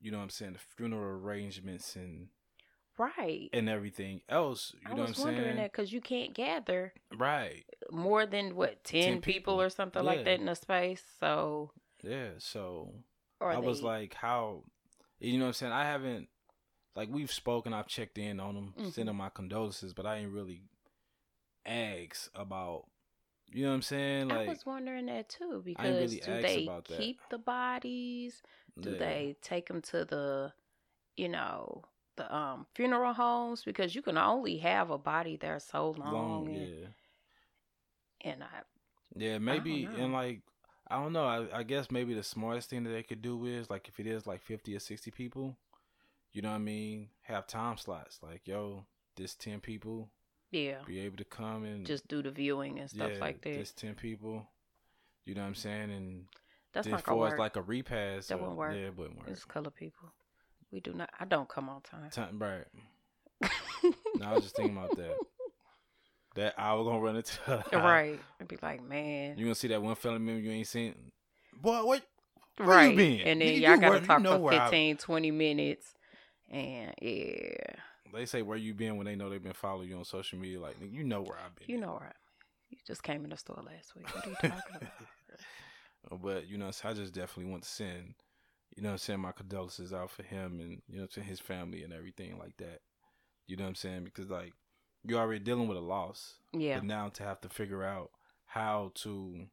[0.00, 2.28] you know what I'm saying, the funeral arrangements and
[2.98, 3.50] Right.
[3.52, 4.74] and everything else?
[4.82, 5.56] You I know was what I'm wondering saying?
[5.56, 7.64] that because you can't gather Right.
[7.90, 9.32] more than what 10, 10 people.
[9.54, 9.60] people.
[9.62, 10.10] or something Yeah.
[10.10, 11.04] like that in a space.
[11.20, 12.30] So, Yeah.
[12.38, 12.92] So
[13.40, 14.64] or I was like, how,
[15.18, 15.72] you know what I'm saying?
[15.72, 16.28] I haven't,
[16.94, 17.74] like we've spoken.
[17.74, 18.92] I've checked in on them, Mhm.
[18.92, 20.62] sent them my condolences, but I ain't really
[21.64, 22.86] asked about.
[23.52, 24.28] You know what I'm saying?
[24.28, 28.42] like I was wondering that too because really do they keep the bodies?
[28.80, 28.98] Do yeah.
[28.98, 30.52] they take them to the,
[31.16, 31.84] you know,
[32.16, 36.46] the um funeral homes because you can only have a body there so long, long?
[36.48, 36.86] and, Yeah.
[38.22, 38.62] and I
[39.14, 39.90] Yeah, maybe know.
[39.96, 40.42] and like
[40.88, 41.24] I don't know.
[41.24, 44.06] I, I guess maybe the smartest thing that they could do is like if it
[44.06, 45.56] is like fifty or sixty people,
[46.32, 47.08] you know what I mean?
[47.22, 48.20] Have time slots.
[48.22, 48.84] Like, yo,
[49.16, 50.10] this ten people
[50.52, 53.54] yeah be able to come and just do the viewing and stuff yeah, like that.
[53.58, 54.46] This ten people.
[55.24, 55.90] You know what I'm saying?
[55.90, 56.24] And
[56.72, 57.34] That's not gonna for work.
[57.34, 58.74] as like a repass, That uh, won't work.
[58.74, 59.28] Yeah, it wouldn't work.
[59.30, 60.12] It's color people.
[60.72, 61.10] We do not.
[61.18, 62.10] I don't come on time.
[62.10, 62.64] Time, right.
[64.18, 65.16] No, I was just thinking about that.
[66.34, 67.64] That I was gonna run into.
[67.72, 68.18] right.
[68.40, 69.38] I'd be like, man.
[69.38, 70.94] You gonna see that one family member you ain't seen?
[71.60, 72.02] Boy, what?
[72.56, 72.90] Where right.
[72.90, 73.20] you been?
[73.26, 75.94] And then Nigga, y'all gotta where- you talk know for where I- 15, 20 minutes.
[76.50, 77.74] And yeah,
[78.12, 80.60] They say where you been when they know they've been following you on social media.
[80.60, 81.68] Like you know where I've been.
[81.68, 82.12] you know right.
[82.70, 84.06] You just came in the store last week.
[84.14, 86.22] What are you talking about?
[86.22, 88.14] But you know, so I just definitely want to send,
[88.76, 91.82] you know, I'm saying, my condolences out for him and you know to his family
[91.82, 92.80] and everything like that.
[93.46, 94.04] You know what I'm saying?
[94.04, 94.52] Because like
[95.02, 96.76] you're already dealing with a loss, Yeah.
[96.78, 98.10] but now to have to figure out
[98.46, 99.46] how to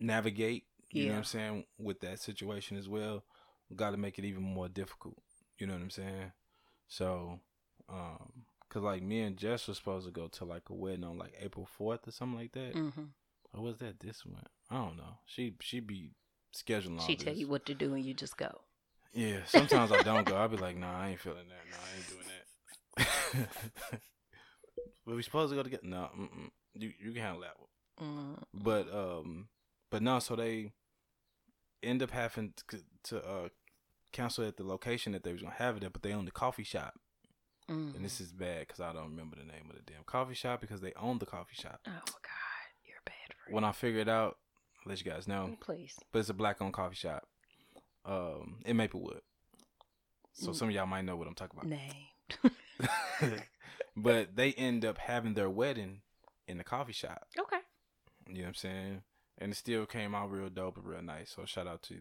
[0.00, 0.64] navigate.
[0.90, 3.24] You know what I'm saying with that situation as well.
[3.74, 5.16] Got to make it even more difficult.
[5.58, 6.32] You know what I'm saying?
[6.88, 7.40] So,
[7.88, 11.16] um, cause like me and Jess was supposed to go to like a wedding on
[11.16, 12.74] like April 4th or something like that.
[12.74, 13.04] Mm-hmm.
[13.54, 14.44] Or was that this one?
[14.70, 15.18] I don't know.
[15.24, 16.10] She she be
[16.54, 17.24] scheduling She this.
[17.24, 18.60] tell you what to do and you just go.
[19.12, 20.36] Yeah, sometimes I don't go.
[20.36, 21.70] I'll be like, nah, I ain't feeling that.
[21.70, 23.46] Nah, I ain't doing
[23.90, 24.00] that.
[25.06, 25.82] but we supposed to go together.
[25.86, 26.50] No, mm-mm.
[26.74, 28.08] you you can handle that one.
[28.08, 28.42] Mm.
[28.54, 29.48] But um,
[29.90, 30.18] but no.
[30.18, 30.72] So they
[31.82, 33.48] end up having to, to uh
[34.12, 36.30] cancel at the location that they was gonna have it at, but they own the
[36.30, 36.94] coffee shop,
[37.70, 37.94] Mm.
[37.94, 40.60] and this is bad because I don't remember the name of the damn coffee shop
[40.60, 41.80] because they own the coffee shop.
[41.86, 43.54] Oh God, you're bad friend.
[43.54, 44.36] When I figured it out,
[44.84, 45.56] I'll let you guys know.
[45.60, 45.94] Please.
[46.12, 47.26] but it's a black owned coffee shop
[48.04, 49.20] um in Maplewood.
[50.34, 50.56] So Mm.
[50.56, 51.68] some of y'all might know what I'm talking about.
[51.70, 53.40] Name.
[53.96, 56.00] but they end up having their wedding
[56.48, 57.26] in the coffee shop.
[57.38, 57.58] Okay.
[58.28, 59.02] You know what I'm saying?
[59.38, 61.30] And it still came out real dope and real nice.
[61.34, 61.98] So shout out to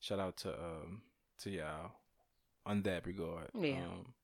[0.00, 1.02] shout out to um
[1.40, 1.92] to y'all
[2.66, 3.48] on that regard.
[3.58, 3.78] Yeah.
[3.84, 4.14] Um,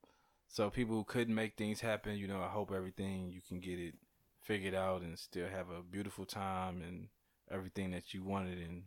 [0.48, 3.78] so people who couldn't make things happen, you know, I hope everything you can get
[3.78, 3.94] it
[4.42, 7.08] figured out and still have a beautiful time and
[7.54, 8.82] everything that you wanted and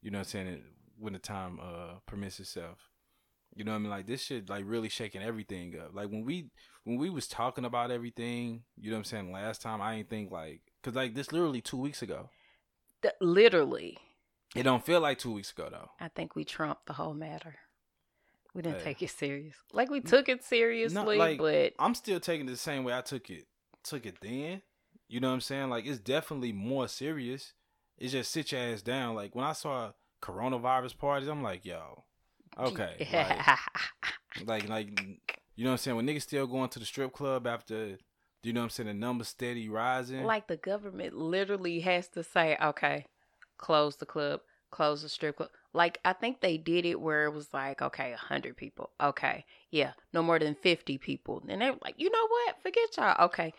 [0.00, 0.62] you know what I'm saying it,
[0.98, 2.78] when the time uh permits itself.
[3.54, 3.90] You know what I mean?
[3.90, 5.94] Like this shit like really shaking everything up.
[5.94, 6.46] Like when we
[6.84, 10.08] when we was talking about everything, you know what I'm saying, last time I ain't
[10.08, 12.30] think like cuz like this literally 2 weeks ago.
[13.02, 13.98] Th- literally,
[14.56, 15.90] It don't feel like 2 weeks ago though.
[16.00, 17.56] I think we trumped the whole matter.
[18.54, 18.84] We didn't Hey.
[18.84, 19.56] take it serious.
[19.72, 23.00] Like we took it seriously, like- but I'm still taking it the same way I
[23.02, 23.46] took it
[23.84, 24.62] took it then.
[25.08, 25.68] You know what I'm saying?
[25.68, 27.52] Like it's definitely more serious.
[27.98, 29.14] It's just sit your ass down.
[29.14, 32.04] Like when I saw coronavirus parties, I'm like, yo,
[32.58, 33.08] okay,
[34.46, 35.00] like, like, like,
[35.56, 35.96] you know what I'm saying?
[35.96, 37.98] When niggas still going to the strip club after, do
[38.42, 38.88] you know what I'm saying?
[38.88, 40.24] The numbers steady rising.
[40.24, 43.06] like the government literally has to say, okay,
[43.58, 45.50] close the club, close the strip club.
[45.72, 48.90] Like I think they did it where it was like, okay, hundred people.
[49.00, 51.42] Okay, yeah, no more than fifty people.
[51.48, 52.62] And they're like, you know what?
[52.62, 53.24] Forget y'all.
[53.26, 53.52] Okay,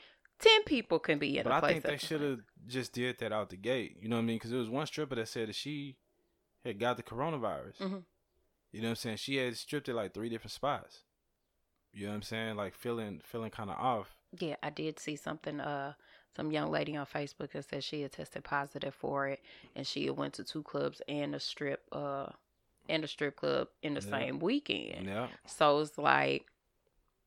[0.44, 1.62] ten people can be in a place.
[1.62, 3.98] but I think they should have just did that out the gate.
[4.02, 4.36] You know what I mean?
[4.38, 5.98] Because there was one stripper that said that she
[6.66, 7.78] had got the coronavirus.
[7.80, 8.04] Mhm.
[8.72, 9.18] You know what I'm saying?
[9.18, 11.04] She had stripped at like three different spots.
[11.94, 12.56] You know what I'm saying?
[12.56, 14.16] Like feeling feeling kind of off.
[14.40, 15.60] Yeah, I did see something.
[15.60, 15.94] Uh,
[16.36, 19.40] some young lady on Facebook that said she had tested positive for it,
[19.76, 22.30] and she had went to two clubs and a strip, uh,
[22.90, 24.10] and a strip club in the Yeah.
[24.10, 25.06] same weekend.
[25.06, 25.28] Yeah.
[25.46, 26.48] So it's like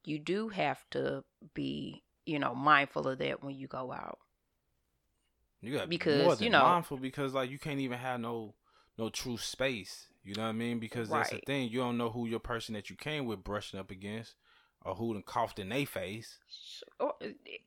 [0.04, 1.22] you do have to
[1.54, 4.18] be, you know, mindful of that when you go out.
[5.62, 8.54] You got Because, more than you know- mindful because like you can't even have no
[8.98, 10.06] no true space.
[10.24, 10.78] You know what I mean?
[10.80, 11.68] Because that's the thing.
[11.70, 14.34] You don't know who your person that you came with brushing up against,
[14.84, 16.38] or who done coughed in their face.
[17.00, 17.26] Or oh,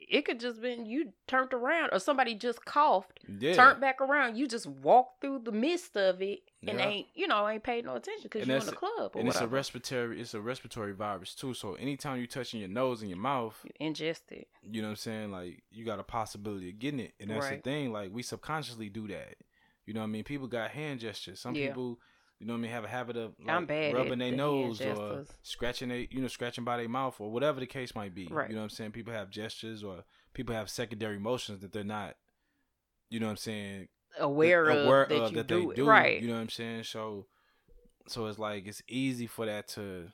[0.10, 3.54] it- could just been you turned around, or somebody just coughed, Yeah.
[3.54, 4.38] turned back around.
[4.38, 6.88] You just walked through the midst of it and Yeah.
[6.88, 9.42] ain't, you know, ain't paid no attention because you're in the club or and it's
[9.42, 11.54] a respiratory it's a respiratory virus too.
[11.54, 14.48] So anytime you touching your nose and your mouth, you ingest it.
[14.64, 15.32] you know what I'm saying?
[15.32, 17.14] Like you got a possibility of getting it.
[17.20, 19.36] And that's the thing, like we subconsciously do that.
[19.86, 20.24] You know what I mean?
[20.24, 21.40] People got hand gestures.
[21.40, 21.68] Some Yeah.
[21.70, 22.00] people
[22.40, 25.90] you know what I mean, have a habit of like, rubbing their nose or scratching
[25.90, 28.28] they you know, scratching by their mouth or whatever the case might be.
[28.28, 28.50] Right.
[28.50, 28.92] You know what I'm saying?
[28.92, 32.16] People have gestures or people have secondary emotions that they're not
[33.10, 33.88] you know what I'm saying,
[34.20, 35.76] Aware, aware of that of you that do, they it.
[35.76, 35.86] do.
[35.86, 36.22] right?
[36.22, 36.84] You know what I'm saying?
[36.84, 37.28] So
[38.08, 40.08] so it's like it's easy for that to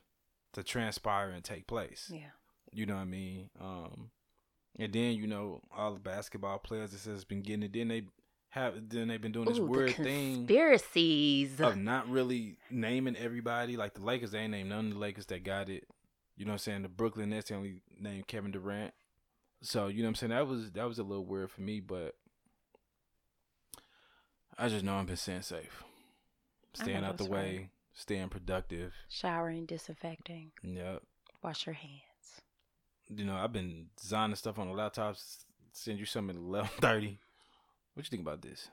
[0.54, 2.10] to transpire and take place.
[2.12, 2.30] Yeah.
[2.72, 3.50] You know what I mean?
[3.60, 4.10] Um,
[4.78, 7.72] and then you know all the basketball players that has been getting it.
[7.72, 8.02] Then they
[8.56, 11.60] have then they've been doing this Ooh, weird thing conspiracies.
[11.60, 13.76] of not really naming everybody.
[13.76, 15.84] Like the Lakers, they ain't named none of the Lakers that got it.
[16.36, 16.82] You know what I'm saying?
[16.82, 18.92] The Brooklyn Nets they only named Kevin Durant.
[19.62, 20.30] So you know what I'm saying?
[20.30, 22.14] That was that was a little weird for me, but
[24.58, 25.84] I just know I've been staying safe,
[26.74, 28.94] staying out the that's way, staying productive.
[29.08, 30.52] Showering, disinfecting.
[30.62, 31.02] Yep.
[31.42, 32.00] Wash your hands.
[33.08, 35.44] You know I've been designing stuff on the laptops.
[35.72, 37.18] Send you something at eleven thirty.
[37.96, 38.68] What you think about this?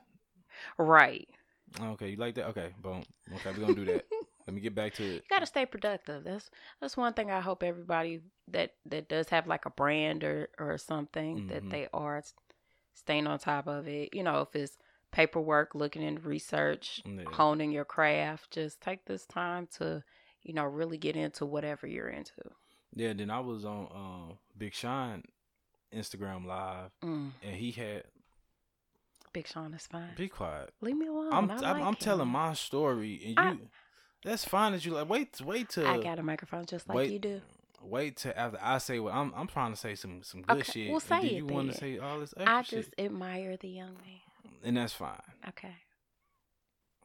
[0.76, 1.26] Right.
[1.80, 2.48] Okay, you like that?
[2.48, 3.02] Okay, boom.
[3.36, 4.04] Okay, we're gonna do that.
[4.46, 5.14] Let me get back to it.
[5.14, 6.24] You gotta stay productive.
[6.24, 10.50] That's that's one thing I hope everybody that that does have like a brand or
[10.58, 11.70] or something that Mhm.
[11.70, 12.22] they are
[12.92, 14.12] staying on top of it.
[14.14, 14.76] You know, if it's
[15.10, 17.24] paperwork, looking into research, Yeah.
[17.32, 20.04] honing your craft, just take this time to,
[20.42, 22.42] you know, really get into whatever you're into.
[22.94, 25.22] Yeah, then I was on um, Big Sean
[25.92, 28.04] Instagram live, Mm, and he had
[29.34, 30.14] Big Sean is fine.
[30.16, 30.70] be quiet.
[30.80, 31.30] Leave me alone.
[31.32, 33.64] I'm I I'm, like telling my story, and you.
[33.64, 33.68] I-
[34.24, 35.10] that's fine that you like.
[35.10, 37.42] Wait, wait till I got a microphone just like wait, you do.
[37.82, 39.34] wait till after I say what I'm.
[39.36, 40.90] I'm trying to say some some good Okay, shit.
[40.90, 43.68] well, say then you want to say all this extra I shit, just admire the
[43.68, 44.52] young man.
[44.62, 45.20] and that's fine.
[45.50, 45.74] Okay.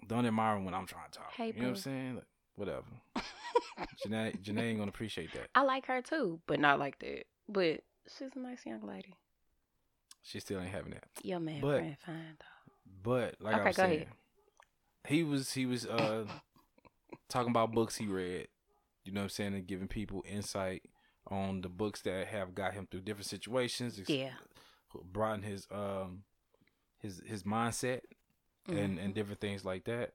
[0.08, 1.34] Don't admire when I'm trying to talk.
[1.34, 2.16] Hey, you know what I'm saying?
[2.16, 2.86] Like, whatever.
[4.06, 5.50] Janae, Janae ain't gonna appreciate that.
[5.56, 7.26] I like her too, but not like that.
[7.50, 9.14] But she's a nice young lady.
[10.30, 11.06] She still ain't having that.
[11.24, 12.74] Your man But- friend fine though.
[13.02, 14.08] But like I was saying, ahead.
[15.08, 16.26] he was he was uh
[17.30, 18.48] talking about books he read.
[19.06, 20.84] You know what I'm saying, and giving people insight
[21.28, 24.00] on the books that have got him through different situations.
[24.08, 24.32] Yeah.
[25.04, 26.24] broaden his um
[27.00, 28.02] his his mindset
[28.68, 29.04] and Mhm.
[29.06, 30.14] and different things like that.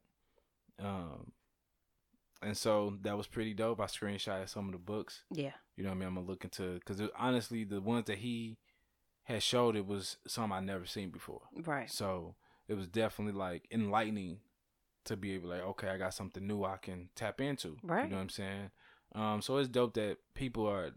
[0.79, 1.33] Um,
[2.42, 3.81] and so that was pretty dope.
[3.81, 5.24] I screenshotted some of the books.
[5.31, 5.53] yeah.
[5.77, 6.09] You know what I mean?
[6.09, 8.59] I'm gonna look into because honestly, the ones that he
[9.25, 11.43] had showed it was something I never seen before.
[11.65, 11.91] Right.
[11.91, 12.37] So
[12.69, 14.39] it was definitely like enlightening
[15.05, 17.77] to be able to like, okay, I got something new I can tap into.
[17.83, 18.05] Right.
[18.05, 18.71] You know what I'm saying?
[19.15, 20.91] Um, so it's dope that people are,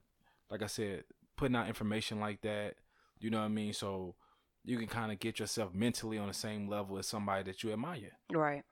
[0.50, 1.04] like I said,
[1.36, 2.76] putting out information like that.
[3.20, 3.74] You know what I mean?
[3.74, 4.16] So
[4.64, 7.72] you can kind of get yourself mentally on the same level as somebody that you
[7.72, 8.14] admire.
[8.32, 8.64] Right.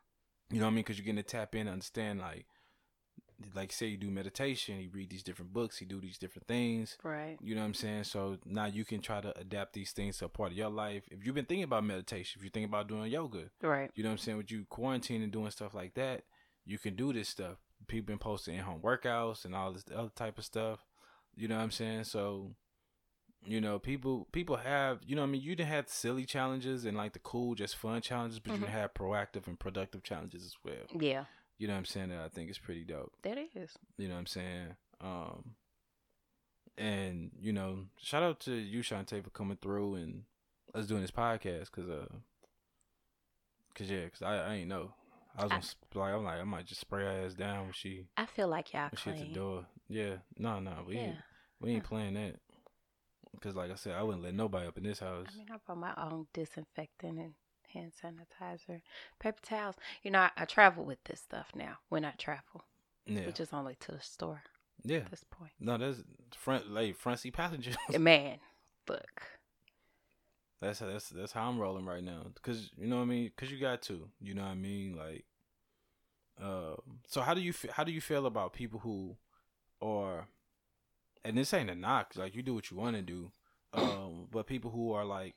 [0.51, 0.83] You know what I mean?
[0.83, 2.45] Because you're getting to tap in and understand, like,
[3.53, 6.97] like say you do meditation, you read these different books, you do these different things.
[7.03, 7.37] Right.
[7.41, 8.05] You know what I'm saying?
[8.05, 11.03] So now you can try to adapt these things to a part of your life.
[11.11, 13.91] If you've been thinking about meditation, if you're thinking about doing yoga, Right.
[13.95, 14.37] you know what I'm saying?
[14.37, 16.23] With you quarantining and doing stuff like that,
[16.65, 17.57] you can do this stuff.
[17.87, 20.79] People been posting in home workouts and all this other type of stuff.
[21.35, 22.05] You know what I'm saying?
[22.05, 22.55] So,
[23.45, 26.85] you know, people people have you know what I mean you didn't have silly challenges
[26.85, 28.61] and like the cool, just fun challenges, but Mhm.
[28.61, 30.87] you have proactive and productive challenges as well.
[30.99, 31.25] Yeah.
[31.57, 32.09] You know what I'm saying?
[32.09, 33.13] That I think is pretty dope.
[33.23, 33.71] That is.
[33.97, 34.67] You know what I'm saying?
[35.01, 35.55] Um
[36.77, 40.23] and you know, shout out to you, Shantae, for coming through and
[40.73, 42.07] us doing this podcast, cause uh,
[43.73, 44.93] cause yeah, cause I, I ain't know.
[45.37, 47.73] I was I- sp- like I'm like I might just spray her ass down when
[47.73, 49.65] she I feel like y'all when she hit the door.
[49.87, 51.01] Yeah, no, no, we Yeah.
[51.01, 51.15] ain't,
[51.61, 52.35] we ain't playing that.
[53.41, 55.27] Cause like I said, I wouldn't let nobody up in this house.
[55.33, 57.33] I mean, I brought my own disinfectant and
[57.75, 58.81] hand sanitizer,
[59.19, 59.75] paper towels.
[60.03, 62.65] You know, I, I travel with this stuff now when I travel,
[63.05, 64.41] Yeah, which is only to the store
[64.83, 64.97] yeah.
[64.97, 65.51] at this point.
[65.59, 66.01] No, that's
[66.35, 67.75] front like front seat passengers.
[67.99, 68.37] Man,
[68.87, 69.23] look.
[70.61, 72.25] That's that's that's how I'm rolling right now.
[72.41, 73.31] Cause you know what I mean.
[73.37, 74.09] Cause you got to.
[74.21, 74.95] You know what I mean.
[74.95, 75.25] Like,
[76.41, 76.75] uh,
[77.07, 79.17] so how do you how do you feel about people who,
[79.81, 80.27] are,
[81.23, 82.13] and this ain't a knock.
[82.15, 83.31] Like you do what you want to do,
[83.73, 85.35] um, but people who are like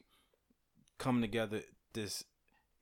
[0.98, 1.62] coming together
[1.98, 2.24] this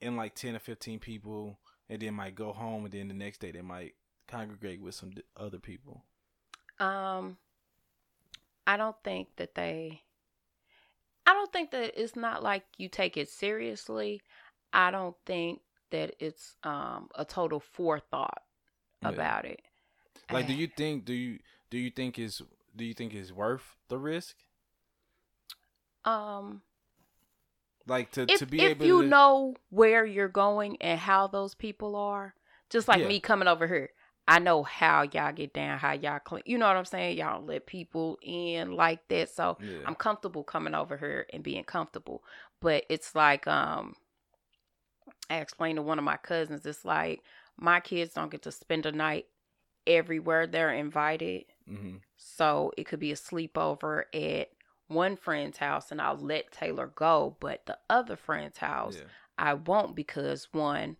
[0.00, 3.40] in like ten or fifteen people, and then might go home, and then the next
[3.40, 3.94] day they might
[4.28, 6.04] congregate with some other people.
[6.78, 7.38] Um,
[8.66, 10.02] I don't think that they.
[11.26, 14.22] I don't think that it's not like you take it seriously.
[14.72, 18.42] I don't think that it's um a total forethought
[19.02, 19.10] Yeah.
[19.10, 19.62] about it.
[20.30, 21.38] Like, do you think do you
[21.70, 22.42] do you think is
[22.74, 24.36] do you think is worth the risk?
[26.04, 26.62] um
[27.86, 31.54] Like to if to be if you to know where you're going and how those
[31.54, 32.34] people are,
[32.70, 33.08] just like Yeah.
[33.08, 33.90] me coming over here,
[34.28, 36.42] I know how y'all get down, how y'all clean.
[36.46, 37.18] You know what I'm saying?
[37.18, 39.78] Y'all let people in like that, so yeah.
[39.84, 42.24] I'm comfortable coming over here and being comfortable.
[42.60, 43.94] But it's like um
[45.30, 47.22] I explained to one of my cousins, it's like
[47.56, 49.26] my kids don't get to spend a night
[49.86, 51.44] everywhere they're invited.
[51.68, 54.50] hmm So it could be a sleepover at
[54.88, 59.04] one friend's house and I'll let Taylor go, but the other friend's house Yeah.
[59.38, 60.96] I won't because one,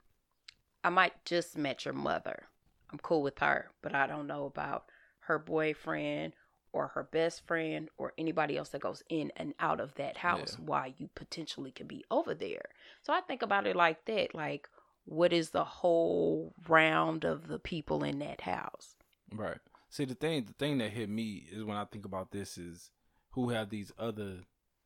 [0.85, 2.49] I might just met your mother.
[2.91, 4.87] I'm cool with her, but I don't know about
[5.21, 6.35] her boyfriend
[6.73, 10.57] or her best friend or anybody else that goes in and out of that house
[10.59, 10.65] Yeah.
[10.67, 12.67] why you potentially could be over there.
[13.03, 14.69] So I think about it like that like
[15.05, 18.97] what is the whole round of the people in that house?
[19.33, 19.59] Right.
[19.89, 22.91] See, the thing, the thing that hit me is when I think about this is
[23.37, 24.39] who have these other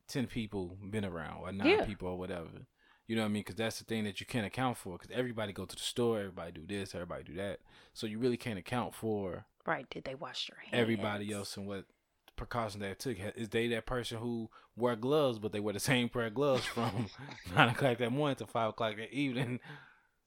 [0.06, 1.84] ten people been around or nine Yeah.
[1.86, 2.66] people or whatever.
[3.06, 3.40] You know what I mean?
[3.40, 4.92] Because that's the thing that you can't account for.
[4.98, 7.60] Because everybody go to the store, everybody do this, everybody do that.
[7.94, 10.74] So you really can't account for Right, did they wash their hands?
[10.74, 11.86] everybody else and what
[12.36, 13.16] precautions they took.
[13.36, 16.64] Is they that person who wear gloves, but they wear the same pair of gloves
[16.74, 17.06] from
[17.54, 19.60] nine o'clock that morning to five o'clock that evening?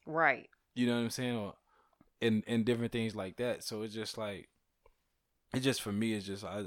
[0.06, 0.50] Right.
[0.76, 1.36] You know what I'm saying?
[1.36, 1.54] Or
[2.22, 3.64] and and different things like that.
[3.64, 4.50] So it's just like
[5.54, 6.64] it just for me it's just I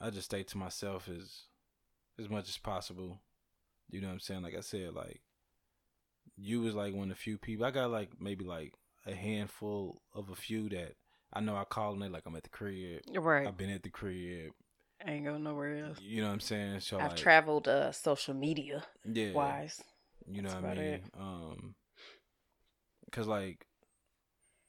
[0.00, 1.42] I just stay to myself as
[2.18, 3.20] as much as possible.
[3.90, 4.42] You know what I'm saying?
[4.42, 5.20] Like I said, like
[6.36, 8.74] you was like one of the few people I got like maybe like
[9.06, 10.94] a handful of a few that
[11.32, 13.02] I know I call them like I'm at the crib.
[13.14, 13.46] Right.
[13.46, 14.52] I've been at the crib.
[15.04, 15.98] I ain't going nowhere else.
[16.00, 16.80] You know what I'm saying?
[16.80, 19.82] So I've like traveled uh social media yeah, wise.
[20.26, 20.84] You know That's what I mean?
[20.84, 21.02] it.
[21.18, 21.74] Um,
[23.10, 23.66] cause like,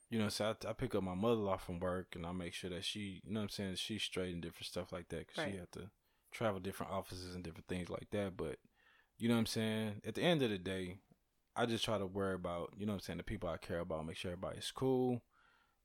[0.10, 2.53] you know, so I, I pick up my mother off from work and I make
[2.53, 5.28] sure that she, you know what I'm saying, she's straight and different stuff like that.
[5.28, 5.53] Cause Right.
[5.53, 5.89] she had to
[6.32, 8.36] travel different offices and different things like that.
[8.38, 8.57] But
[9.18, 10.01] you know what I'm saying?
[10.05, 10.97] At the end of the day,
[11.55, 13.80] I just try to worry about, you know what I'm saying, the people I care
[13.80, 15.22] about, make sure everybody's cool.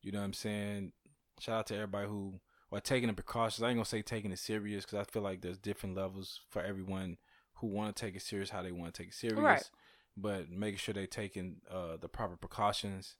[0.01, 0.93] You know what I'm saying?
[1.39, 2.39] Shout out to everybody who
[2.71, 3.61] are taking the precautions.
[3.63, 6.61] I ain't gonna say taking it serious because I feel like there's different levels for
[6.61, 7.17] everyone
[7.55, 9.37] who want to take it serious, how they want to take it serious.
[9.39, 9.69] Right.
[10.17, 13.15] But making sure they're taking uh, the proper precautions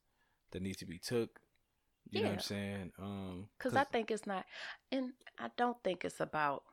[0.56, 1.40] that need to be took.
[2.12, 2.44] You know what I'm Yeah.
[2.44, 2.92] saying?
[2.98, 4.46] Um, Because I think it's not,
[4.92, 6.64] and I don't think it's about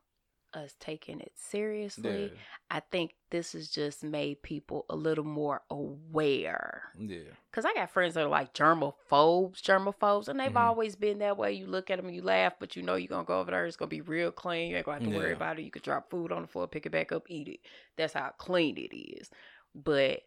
[0.54, 2.32] us taking it seriously.
[2.34, 2.38] yeah,
[2.70, 6.84] I think this has just made people a little more aware.
[6.98, 10.56] yeah, Because I got friends that are like germaphobes, germaphobes, and they've Mhm.
[10.56, 11.52] always been that way.
[11.52, 13.66] You look at them, you laugh, but you know you're going to go over there.
[13.66, 14.70] It's going to be real clean.
[14.70, 15.62] You ain't going to have to worry about it.
[15.62, 17.60] You could drop food on the floor, pick it back up, eat it.
[17.96, 19.30] That's how clean it is.
[19.74, 20.20] But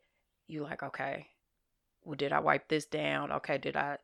[0.47, 1.27] you like, okay,
[2.05, 3.31] well, did I wipe this down?
[3.31, 3.97] Okay, did I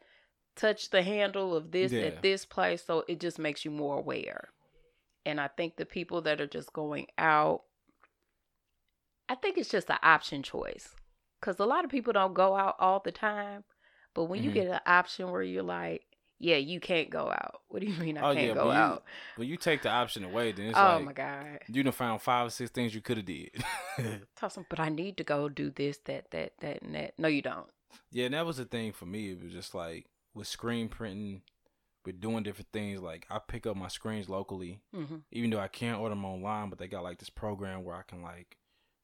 [0.55, 2.01] touch the handle of this Yeah.
[2.03, 2.83] at this place?
[2.83, 4.49] So it just makes you more aware.
[5.25, 7.63] And I think the people that are just going out,
[9.29, 10.95] I think it's just an option choice.
[11.39, 13.63] Because a lot of people don't go out all the time.
[14.13, 14.53] But when you Mhm.
[14.55, 16.05] get an option where you're like,
[16.37, 17.61] yeah, you can't go out.
[17.69, 19.03] What do you mean I Oh, can't yeah, go but you- out?
[19.37, 21.59] When you take the option away, then it's oh like my God.
[21.67, 23.63] you done found five or six things you could have did.
[24.35, 27.17] Tell some, but I need to go do this, that, that, that, and that.
[27.17, 27.67] No, you don't.
[28.11, 29.31] Yeah, and that was the thing for me.
[29.31, 31.41] It was just like with screen printing,
[32.05, 33.01] with doing different things.
[33.01, 36.69] Like I pick up my screens locally, hmm even though I can't order them online,
[36.69, 38.57] but they got like this program where I can like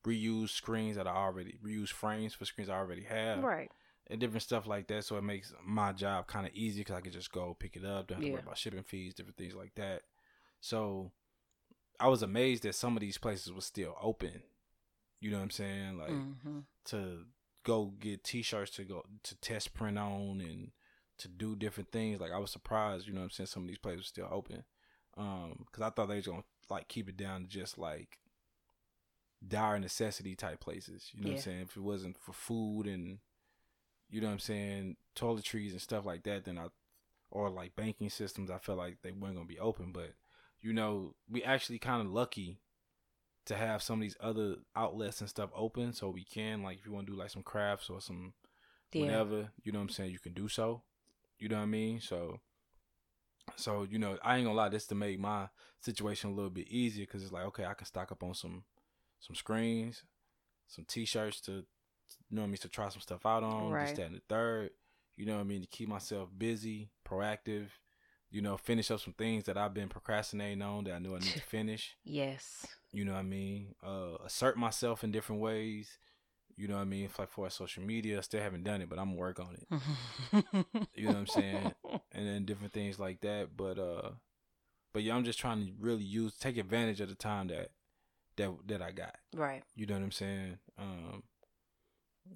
[0.06, 3.72] reuse screens that I already reuse frames for screens I already have, Right.
[4.10, 5.04] and different stuff like that.
[5.06, 7.86] So it makes my job kind of easy because I can just go pick it
[7.86, 10.04] up, don't have to worry about shipping fees, different things like that.
[10.62, 11.12] So
[12.00, 14.44] I was amazed that some of these places were still open.
[15.20, 15.98] You know what I'm saying?
[15.98, 17.26] Like hmm to
[17.68, 20.72] go get t-shirts to go to test print on and
[21.18, 22.22] to do different things.
[22.22, 24.30] Like i was surprised you know what i'm saying some of these places were still
[24.32, 24.64] open.
[25.18, 28.20] Um because i thought they was gonna like keep it down to just like
[29.46, 31.62] dire necessity type places you know what i'm saying?
[31.62, 33.20] If it wasn't for food and
[34.10, 36.68] you know what i'm saying toiletries and stuff like that then i
[37.30, 39.92] or like banking systems i felt like they weren't gonna be open.
[39.92, 40.14] But
[40.62, 42.60] you know we actually kind of lucky
[43.48, 45.94] to have some of these other outlets and stuff open.
[45.94, 48.34] So we can like if you want to do like some crafts or some
[48.94, 49.02] Yeah.
[49.06, 50.12] whatever you know what i'm saying?
[50.12, 50.84] You can do so.
[51.40, 52.00] You know what i mean?
[52.02, 52.40] So
[53.56, 55.48] so you know i ain't gonna lie this to make my
[55.80, 58.64] situation a little bit easier because it's like okay i can stock up on some
[59.20, 60.04] some screens
[60.68, 61.64] some t-shirts to you
[62.30, 63.82] know what i mean to try some stuff out on Right.
[63.82, 64.72] this that and the third.
[65.16, 65.62] You know what i mean?
[65.62, 67.68] To keep myself busy proactive
[68.30, 71.20] you know finish up some things that i've been procrastinating on that i knew i
[71.20, 71.96] need to finish.
[72.04, 72.77] Yes.
[72.92, 73.76] You know what I mean?
[73.86, 75.98] Uh, assert myself in different ways.
[76.56, 77.10] You know what I mean?
[77.20, 80.46] Like for social media, I still haven't done it, but I'm work on it.
[80.96, 81.74] You know what I'm saying?
[82.12, 83.50] And then different things like that.
[83.56, 84.10] But uh,
[84.92, 87.70] but yeah, I'm just trying to really use take advantage of the time that
[88.38, 89.16] that that I got.
[89.36, 89.62] right.
[89.76, 90.58] You know what I'm saying?
[90.80, 91.24] Um,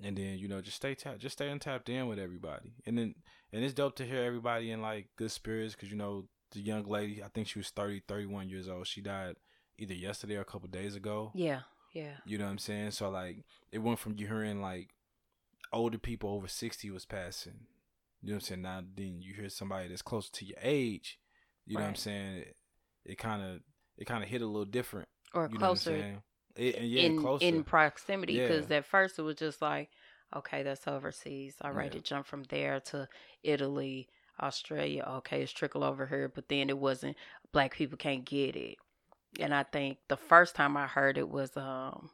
[0.04, 2.74] and then you know just stay tapped, just stay untapped in with everybody.
[2.86, 3.16] And then
[3.52, 6.84] and it's dope to hear everybody in like good spirits because you know the young
[6.84, 8.86] lady, I think she was 30, 31 years old.
[8.86, 9.36] She died
[9.82, 11.32] either yesterday or a couple days ago.
[11.34, 11.62] Yeah.
[11.94, 12.14] Yeah.
[12.26, 12.92] You know what I'm saying?
[12.92, 14.90] So like it went from you hearing like
[15.74, 17.66] older people over sixty was passing.
[18.22, 18.62] You know what I'm saying?
[18.62, 21.20] Now then you hear somebody that's close to your age.
[21.66, 22.38] You know what I'm saying?
[22.38, 22.56] It,
[23.06, 23.62] it kind of
[23.98, 25.08] it kind of hit a little different.
[25.34, 26.22] Or You know what I'm closer?
[26.56, 27.46] It, and yeah, in closer.
[27.46, 28.78] in proximity because Yeah.
[28.78, 29.90] at first it was just like
[30.36, 32.00] okay that's overseas all right Yeah.
[32.00, 33.08] to jump from there to
[33.44, 34.08] italy
[34.42, 37.16] Australia, okay, it's trickle over here, but then it wasn't
[37.52, 38.78] black people can't get it.
[39.40, 42.10] And I think the first time I heard it was um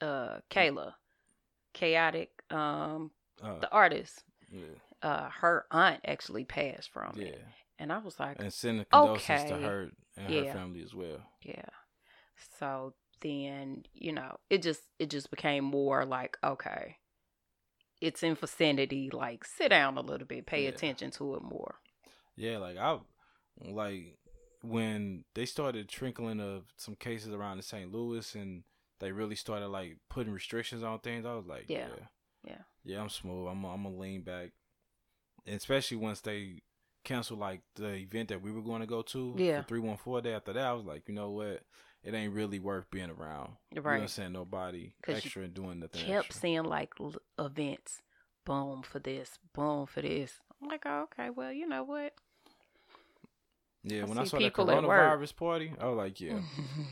[0.00, 0.94] uh Kayla.
[1.72, 3.12] Chaotic, um,
[3.42, 4.24] Uh, the artist.
[4.50, 7.26] yeah, Uh her aunt actually passed from yeah.
[7.26, 7.44] it.
[7.78, 10.44] And I was like, And sending condolences to her and Yeah.
[10.52, 11.20] her family as well.
[11.42, 11.70] Yeah.
[12.58, 16.96] So then, you know, it just it just became more like, okay,
[18.00, 20.70] it's in vicinity, like sit down a little bit, pay Yeah.
[20.70, 21.76] attention to it more.
[22.36, 22.98] Yeah, like I
[23.58, 24.18] like
[24.62, 27.90] when they started trickling of some cases around in St.
[27.92, 28.62] Louis and
[28.98, 31.24] they really started like putting restrictions on things.
[31.24, 31.88] I was like, Yeah.
[31.96, 32.04] yeah,
[32.52, 32.58] Yeah.
[32.84, 33.48] yeah, I'm smooth.
[33.48, 34.50] I'm I'm gonna lean back,
[35.46, 36.62] and especially once they
[37.02, 39.62] canceled like the event that we were going to go to, Yeah.
[39.62, 40.64] three one four day after that.
[40.66, 41.62] I was like, you know what,
[42.02, 43.56] it ain't really worth being around.
[43.70, 44.32] You know what I'm saying?
[44.32, 46.40] Nobody extra and doing nothing Kept extra.
[46.42, 48.02] seeing like l- events,
[48.44, 50.34] boom for this, boom for this.
[50.60, 52.12] I'm like, oh, okay, well, you know what?
[53.82, 55.20] Yeah, I when I saw that people at work.
[55.20, 56.40] coronavirus party, I was like, yeah,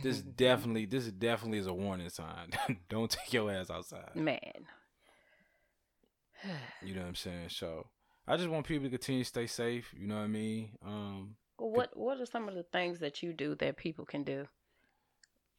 [0.03, 2.51] this definitely, this definitely is a warning sign.
[2.89, 4.14] Don't take your ass outside.
[4.14, 4.41] man.
[6.82, 7.49] You know what I'm saying?
[7.49, 7.89] So
[8.26, 9.93] I just want people to continue to stay safe.
[9.99, 10.70] You know what I mean?
[10.86, 14.47] Um, what what are some of the things that you do that people can do?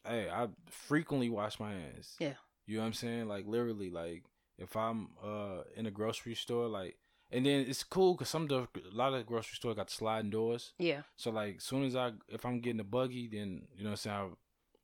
[0.08, 2.16] hey, I frequently wash my hands.
[2.20, 2.34] Yeah.
[2.66, 3.28] You know what I'm saying?
[3.28, 4.24] Like literally, like
[4.58, 6.98] if I'm uh in a grocery store, like,
[7.32, 10.32] and then it's cool because some of the, a lot of grocery stores got sliding
[10.32, 10.74] doors.
[10.78, 13.92] Yeah, So like, soon as I if I'm getting a buggy, then you know what
[13.92, 14.16] I'm saying.
[14.18, 14.28] I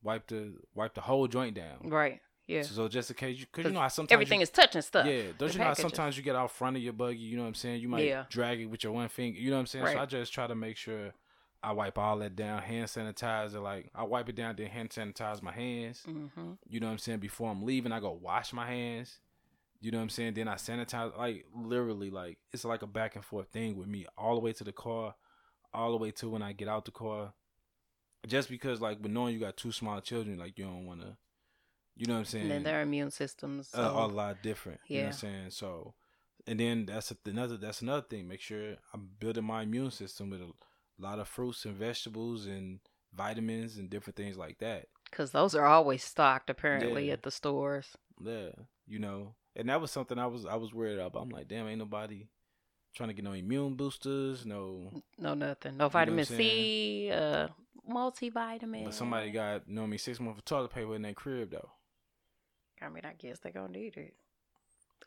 [0.03, 1.89] wipe the wipe the whole joint down.
[1.89, 2.21] right.
[2.47, 4.51] Yeah, So, so just in case you, cause you know how sometimes everything you, is
[4.51, 5.07] touching stuff.
[5.07, 7.41] Yeah, don't you know how sometimes you get out front of your buggy, you know
[7.41, 7.81] what I'm saying?
[7.81, 8.25] You might Yeah.
[8.29, 9.85] drag it with your one finger, you know what I'm saying?
[9.85, 9.95] Right.
[9.95, 11.11] So I just try to make sure
[11.63, 15.41] I wipe all that down, hand sanitizer, like I wipe it down, then hand sanitize
[15.41, 16.03] my hands.
[16.07, 16.51] Mm-hmm.
[16.69, 17.17] You know what I'm saying?
[17.17, 19.17] Before I'm leaving, I go wash my hands.
[19.85, 20.33] You know what I'm saying?
[20.33, 24.07] Then I sanitize, like literally, like it's like a back and forth thing with me,
[24.17, 25.13] all the way to the car,
[25.75, 27.33] all the way to when I get out the car.
[28.25, 31.15] Just because, like, with knowing you got two small children, like you don't want to,
[31.95, 32.45] you know what I'm saying?
[32.45, 33.67] And then their immune systems.
[33.67, 34.79] so- a lot different.
[34.87, 35.17] You know what I'm Yeah.
[35.17, 35.49] saying?
[35.51, 35.93] So,
[36.47, 38.27] and then that's a, another that's another thing.
[38.27, 40.51] Make sure I'm building my immune system with a
[40.97, 42.79] lot of fruits and vegetables and
[43.13, 44.87] vitamins and different things like that.
[45.11, 47.13] Because those are always stocked apparently Yeah.
[47.13, 47.95] at the stores.
[48.19, 48.49] Yeah,
[48.87, 51.21] you know, and that was something I was I was worried about.
[51.21, 52.27] I'm like, damn, ain't nobody
[52.95, 54.91] trying to get no immune boosters, no.
[55.17, 55.77] No, nothing.
[55.77, 57.47] No vitamin I'm C, uh,
[57.89, 58.85] multivitamin.
[58.85, 61.71] But somebody got, you know, me six months of toilet paper in their crib though.
[62.81, 64.13] I mean, I guess they're gonna need it.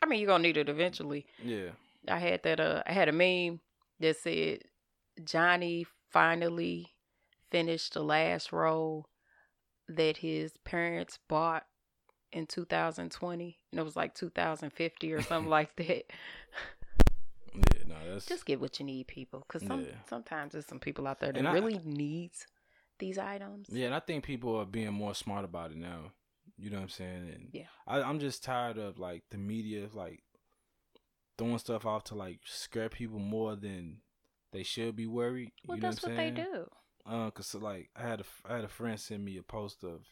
[0.03, 1.27] I mean, you're gonna need it eventually.
[1.43, 1.71] Yeah,
[2.07, 2.61] I had that.
[2.61, 3.61] Uh, I had a meme
[4.01, 4.63] that said
[5.25, 6.95] Johnny finally
[7.51, 9.09] finished the last roll
[9.89, 11.65] that his parents bought
[12.33, 16.05] in 2020, and it was like 2050 or something like that.
[17.55, 19.93] yeah, no, that's Just get what you need, people, because some Yeah.
[20.09, 22.47] sometimes there's some people out there that I- really needs
[22.99, 23.69] these items.
[23.71, 26.13] Yeah, and I think people are being more smart about it now.
[26.57, 27.31] You know what I'm saying?
[27.35, 27.67] And Yeah.
[27.87, 30.23] I, I'm just tired of like the media like
[31.37, 33.99] throwing stuff off to like scare people more than
[34.53, 35.53] they should be worried.
[35.67, 36.69] Well, you know that's what, what they do.
[37.07, 40.05] Uh, cause like I had a I had a friend send me a post of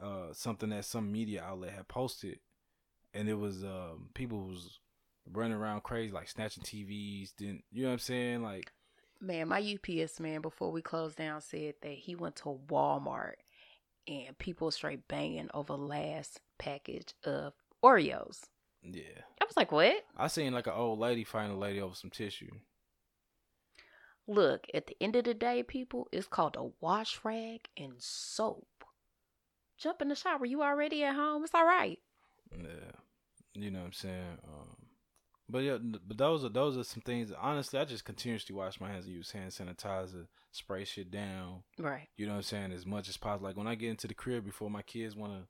[0.00, 2.38] uh something that some media outlet had posted,
[3.12, 4.80] and it was um people was
[5.30, 7.34] running around crazy like snatching TVs.
[7.36, 8.42] Didn't you know what I'm saying?
[8.42, 8.72] Like
[9.20, 13.36] Man, my UPS man before we closed down said that he went to Walmart
[14.06, 18.42] and people straight banging over last package of Oreos.
[18.82, 21.94] yeah, I was like, "What?" I seen like an old lady fighting a lady over
[21.94, 22.50] some tissue.
[24.26, 28.66] Look, at the end of the day, people, it's called a wash rag and soap.
[29.84, 30.44] Jump in the shower.
[30.46, 31.44] You already at home.
[31.44, 31.98] It's all right.
[32.50, 32.68] Yeah,
[33.52, 34.38] you know what I'm saying.
[34.48, 34.76] Um,
[35.48, 37.30] but yeah, but those are those are some things.
[37.38, 41.64] Honestly, I just continuously wash my hands and use hand sanitizer, spray shit down.
[41.78, 42.08] Right.
[42.16, 43.46] You know what I'm saying as much as possible.
[43.46, 45.46] Like when I get into the crib before my kids want to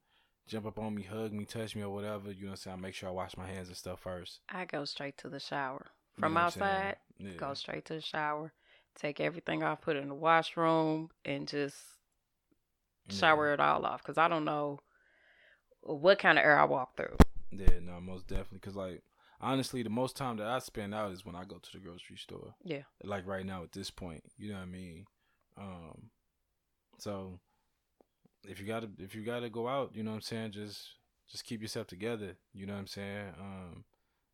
[0.49, 2.33] jump up on me, hug me, touch me, or whatever.
[2.33, 2.77] You know what I'm saying.
[2.77, 4.41] I make sure I wash my hands and stuff first.
[4.49, 5.87] I go straight to the shower.
[6.17, 6.65] You From know I'm saying?
[6.67, 7.31] outside, Yeah.
[7.37, 8.53] go straight to the shower.
[8.97, 11.77] Take everything off, put it in the washroom, and just
[13.09, 13.17] Yeah.
[13.17, 14.03] shower it all off.
[14.03, 14.81] Because I don't know
[15.83, 17.17] what kind of air I walk through.
[17.51, 18.61] Yeah, no, most definitely.
[18.61, 19.03] Cause like
[19.41, 22.17] honestly, the most time that I spend out is when I go to the grocery
[22.17, 22.55] store.
[22.65, 22.83] Yeah.
[23.03, 25.07] Like right now at this point, you know what I mean.
[25.57, 26.11] Um,
[26.99, 27.39] so
[28.49, 30.89] if you gotta if you gotta go out, you know what I'm saying, just
[31.31, 32.37] just keep yourself together.
[32.53, 33.29] You know what I'm saying.
[33.39, 33.85] Um,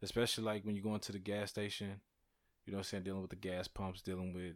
[0.03, 2.01] especially like when you go into the gas station,
[2.65, 4.55] you know what I'm saying, dealing with the gas pumps, dealing with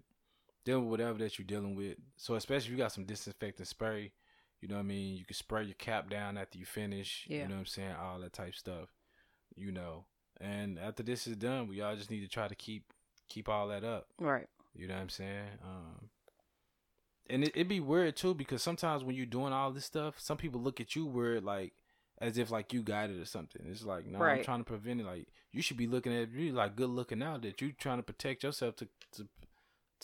[0.65, 1.97] dealing with whatever that you're dealing with.
[2.17, 4.13] So especially if you got some disinfectant spray,
[4.61, 7.27] you know what I mean, you can spray your cap down after you finish.
[7.29, 7.43] Yeah.
[7.43, 8.89] You know what I'm saying, all that type stuff.
[9.57, 10.07] You know.
[10.41, 12.93] And after this is done, we all just need to try to keep
[13.29, 14.09] keep all that up.
[14.19, 14.49] Right.
[14.75, 15.49] You know what I'm saying?
[15.63, 16.09] Um,
[17.31, 20.37] and it, it'd be weird too because sometimes when you're doing all this stuff, some
[20.37, 21.73] people look at you weird, like
[22.21, 23.63] as if like you got it or something.
[23.71, 24.39] It's like, no, Right.
[24.39, 25.07] I'm trying to prevent it.
[25.07, 28.03] Like you should be looking at you like good looking out that you're trying to
[28.03, 29.29] protect yourself to to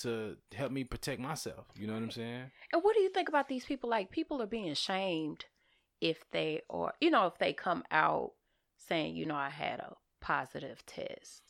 [0.02, 1.66] to help me protect myself.
[1.74, 2.50] You know what I'm saying?
[2.72, 3.90] And what do you think about these people?
[3.90, 5.44] Like people are being shamed
[6.00, 8.32] if they are, you know, if they come out
[8.76, 11.42] saying, you know, I had a positive test.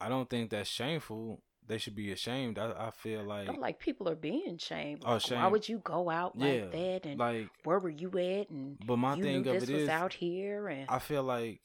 [0.00, 1.42] I don't think that's shameful.
[1.66, 2.58] They should be ashamed.
[2.58, 5.02] I, I feel like I'm like people are being shamed.
[5.04, 7.06] Oh, Like, Why would you go out like Yeah, that?
[7.06, 8.50] And like where were you at?
[8.50, 10.68] And but my thing of this it was is out here.
[10.68, 11.60] And I feel like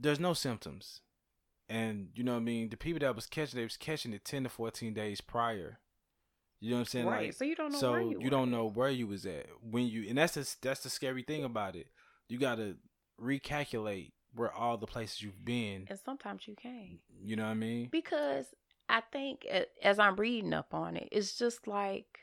[0.00, 1.00] there's no symptoms.
[1.68, 2.70] And you know what I mean?
[2.70, 5.78] The people that was catching, they was catching it ten to fourteen days prior.
[6.60, 7.06] You know what I'm saying?
[7.06, 9.26] right, Like, so you don't know so where you, you don't know where you was
[9.26, 11.86] at when you, and that's the that's the scary thing about it.
[12.28, 12.76] You got to
[13.20, 15.86] recalculate where all the places you've been.
[15.88, 16.98] And sometimes you can't.
[17.22, 17.88] You know what I mean?
[17.90, 18.46] Because
[18.88, 19.46] I think
[19.82, 22.18] as I'm reading up on it, it's just like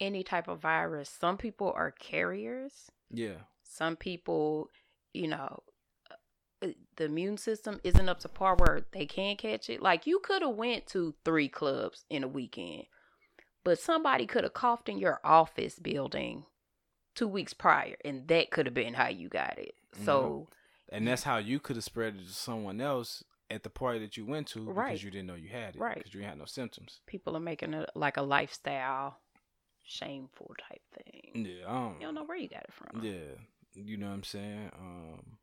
[0.00, 1.08] any type of virus.
[1.08, 2.90] Some people are carriers.
[3.10, 4.70] Yeah, Some people,
[5.12, 5.62] you know,
[6.96, 9.82] the immune system isn't up to par where they can catch it.
[9.82, 12.84] Like you could have went to three clubs in a weekend,
[13.64, 16.44] but somebody could have coughed in your office building
[17.14, 19.74] two weeks prior, and that could have been how you got it.
[20.04, 20.48] So
[20.90, 24.16] and that's how you could have spread it to someone else at the party that
[24.16, 25.96] you went to because you didn't know you had it Right.
[25.96, 27.00] because you had no symptoms.
[27.06, 29.18] people are making it like a lifestyle
[29.82, 31.44] shameful type thing.
[31.46, 33.02] Yeah, I You don't know where you got it from.
[33.04, 33.34] Yeah,
[33.74, 34.70] you know what I'm saying.
[34.78, 35.38] Um,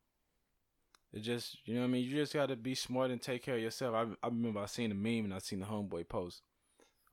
[1.14, 2.06] it just you know what I mean.
[2.06, 3.96] You just got to be smart and take care of yourself.
[3.96, 6.42] I I remember I seen a meme and I seen the homeboy post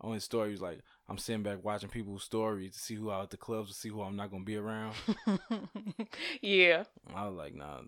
[0.01, 0.49] on his story.
[0.49, 3.36] He was like, "I'm sitting back watching people's stories to see who out at the
[3.36, 4.94] clubs to see who I'm not gonna be around."
[6.42, 6.84] yeah.
[7.14, 7.80] I was like, "Nah,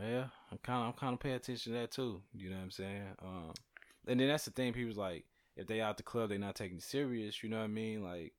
[0.00, 2.62] yeah, I'm kind of I'm kind of paying attention to that too." You know what
[2.62, 3.06] I'm saying?
[3.22, 3.52] Um,
[4.06, 4.72] and then that's the thing.
[4.72, 7.42] People's like, if they out the club, they not taking it serious.
[7.42, 8.02] You know what I mean?
[8.02, 8.32] Like,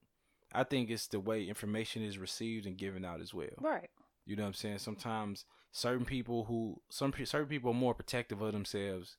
[0.54, 3.48] I think it's the way information is received and given out as well.
[3.60, 3.90] Right.
[4.26, 4.80] You know what I'm saying?
[4.80, 9.18] Sometimes certain people who some certain people are more protective of themselves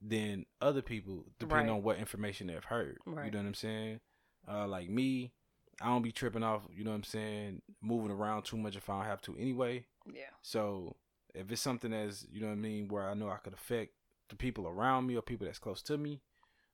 [0.00, 1.72] than other people, depending Right.
[1.76, 2.98] on what information they've heard.
[3.06, 4.00] You know what I'm saying?
[4.46, 5.32] Uh, like me,
[5.80, 6.66] I don't be tripping off.
[6.72, 7.62] You know what I'm saying?
[7.80, 9.86] Moving around too much if I don't have to anyway.
[10.10, 10.30] Yeah.
[10.42, 10.96] So
[11.34, 13.92] if it's something that's you know what I mean, where I know I could affect
[14.28, 16.20] the people around me or people that's close to me,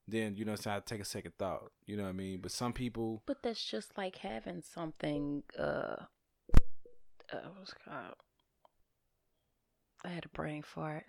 [0.08, 0.76] then you know what I'm saying.
[0.76, 1.70] I take a second thought.
[1.86, 2.40] You know what I mean?
[2.40, 5.96] But some people, But that's just like having something uh
[7.32, 8.14] uh what's called?
[10.04, 11.04] I had a brain fart.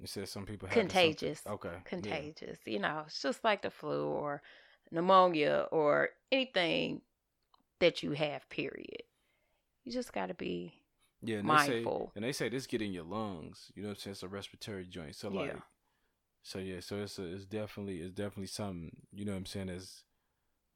[0.00, 1.42] you said some people have Contagious.
[1.46, 1.68] Okay.
[1.70, 1.84] yeah.
[1.84, 2.58] Contagious.
[2.66, 4.42] You know, it's just like the flu or
[4.90, 7.02] pneumonia or anything
[7.80, 9.02] that you have, period.
[9.84, 10.74] You just gotta be
[11.22, 11.72] Yeah, and mindful.
[11.74, 13.70] They say, and they say this get in your lungs.
[13.74, 14.12] You know what I'm saying?
[14.12, 15.14] It's a respiratory joint.
[15.14, 15.60] So like, Yeah.
[16.42, 18.92] so yeah, so it's a, it's definitely it's definitely something.
[19.12, 19.66] You know what I'm saying?
[19.68, 20.04] That's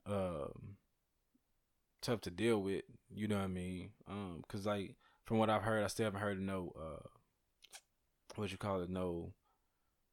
[0.07, 0.77] um
[2.03, 2.85] tough to deal with.
[3.15, 3.91] You know what I mean?
[4.09, 4.95] Um, cause like
[5.27, 7.07] from what I've heard, I still haven't heard of no uh,
[8.37, 8.91] what you call it?
[8.91, 9.33] No,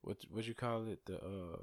[0.01, 1.05] what what you call it?
[1.05, 1.57] The uh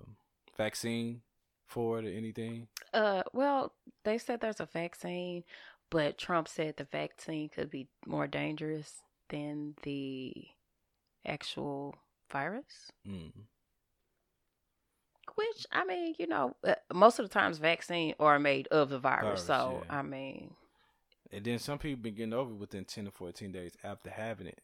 [0.57, 1.23] vaccine
[1.67, 2.69] for it or anything?
[2.93, 3.73] Uh, well,
[4.05, 5.45] they said there's a vaccine,
[5.91, 10.33] but Trump said the vaccine could be more dangerous than the
[11.27, 11.97] actual
[12.31, 12.91] virus.
[13.09, 13.33] Mm.
[15.37, 18.99] Which I mean, you know, uh, most of the times vaccine are made of the
[18.99, 19.45] virus.
[19.45, 19.99] Virus, so yeah.
[19.99, 20.55] I mean,
[21.33, 24.49] And then some people been getting over it within ten to fourteen days after having
[24.49, 24.61] it.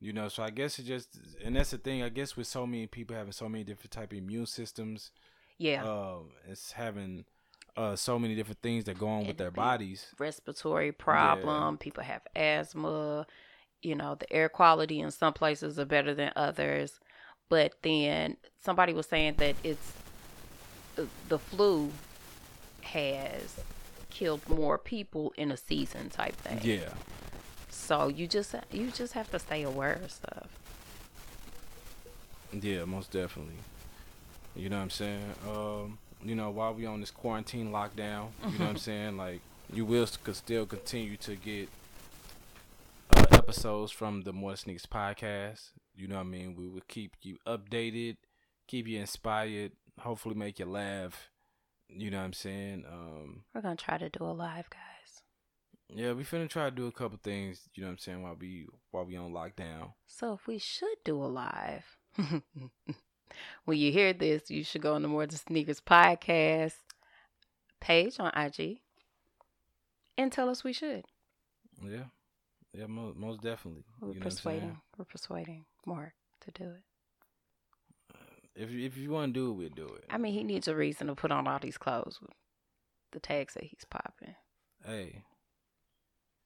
[0.00, 2.02] You know, so I guess it just and that's the thing.
[2.02, 5.10] I guess with so many people having so many different type of immune systems,
[5.58, 7.24] yeah, um, it's having
[7.76, 10.06] uh so many different things that go on with their bodies.
[10.18, 11.78] respiratory problem.
[11.78, 13.26] People have asthma.
[13.82, 17.00] You know, the air quality in some places are better than others.
[17.48, 19.92] But then somebody was saying that it's
[20.98, 21.90] uh, the flu
[22.82, 23.60] has
[24.10, 26.58] killed more people in a season type thing.
[26.62, 26.90] Yeah,
[27.68, 30.48] So you just you just have to stay aware of stuff.
[32.52, 33.54] yeah, most definitely.
[34.56, 35.34] You know what I'm saying?
[35.48, 39.16] Um, you know, while we on this quarantine lockdown, you know what I'm saying?
[39.16, 39.40] Like,
[39.72, 41.68] you will could still continue to get
[43.16, 45.70] uh, episodes from the More Sneaks podcast.
[45.96, 46.56] You know what I mean?
[46.56, 48.16] We will keep you updated,
[48.66, 51.30] keep you inspired, hopefully make you laugh.
[51.92, 52.84] You know what I'm saying?
[52.90, 55.22] Um, We're gonna try to do a live, guys.
[55.88, 57.68] yeah, we finna try to do a couple things.
[57.74, 58.22] You know what I'm saying?
[58.22, 59.92] While we while we on lockdown.
[60.06, 61.84] So if we should do a live,
[63.64, 66.74] when you hear this, you should go on the More Than Sneakers podcast
[67.80, 68.80] page on IG
[70.18, 71.04] and tell us we should.
[71.82, 72.04] Yeah,
[72.72, 73.84] yeah, most, most definitely.
[74.00, 74.80] We're you know persuading.
[74.98, 76.12] We're persuading Mark
[76.42, 76.82] to do it.
[78.60, 80.04] If if you want to do it, we'll do it.
[80.10, 82.32] I mean, he needs a reason to put on all these clothes with
[83.12, 84.34] the tags that he's popping.
[84.84, 85.24] Hey,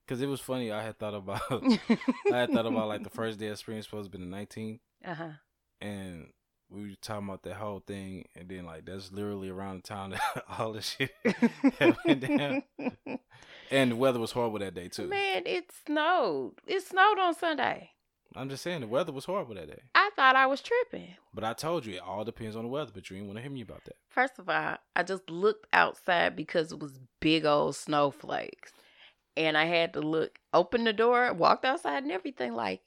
[0.06, 0.70] because it was funny.
[0.70, 3.86] I had thought about I had thought about like the first day of spring was
[3.86, 5.30] supposed to be the nineteenth, uh huh.
[5.80, 6.28] and
[6.70, 10.10] we were talking about that whole thing, and then like that's literally around the time
[10.10, 11.10] that all this shit
[12.04, 12.62] went down,
[13.72, 15.08] and the weather was horrible that day too.
[15.08, 16.52] Man, it snowed.
[16.66, 17.90] It snowed on Sunday.
[18.36, 19.82] I'm just saying the weather was horrible that day.
[19.94, 21.14] I thought I was tripping.
[21.32, 22.90] But I told you it all depends on the weather.
[22.92, 23.96] But you didn't want to hear me about that.
[24.08, 28.72] First of all, I just looked outside because it was big old snowflakes.
[29.36, 32.82] And I had to look, open the door, walked outside and everything like,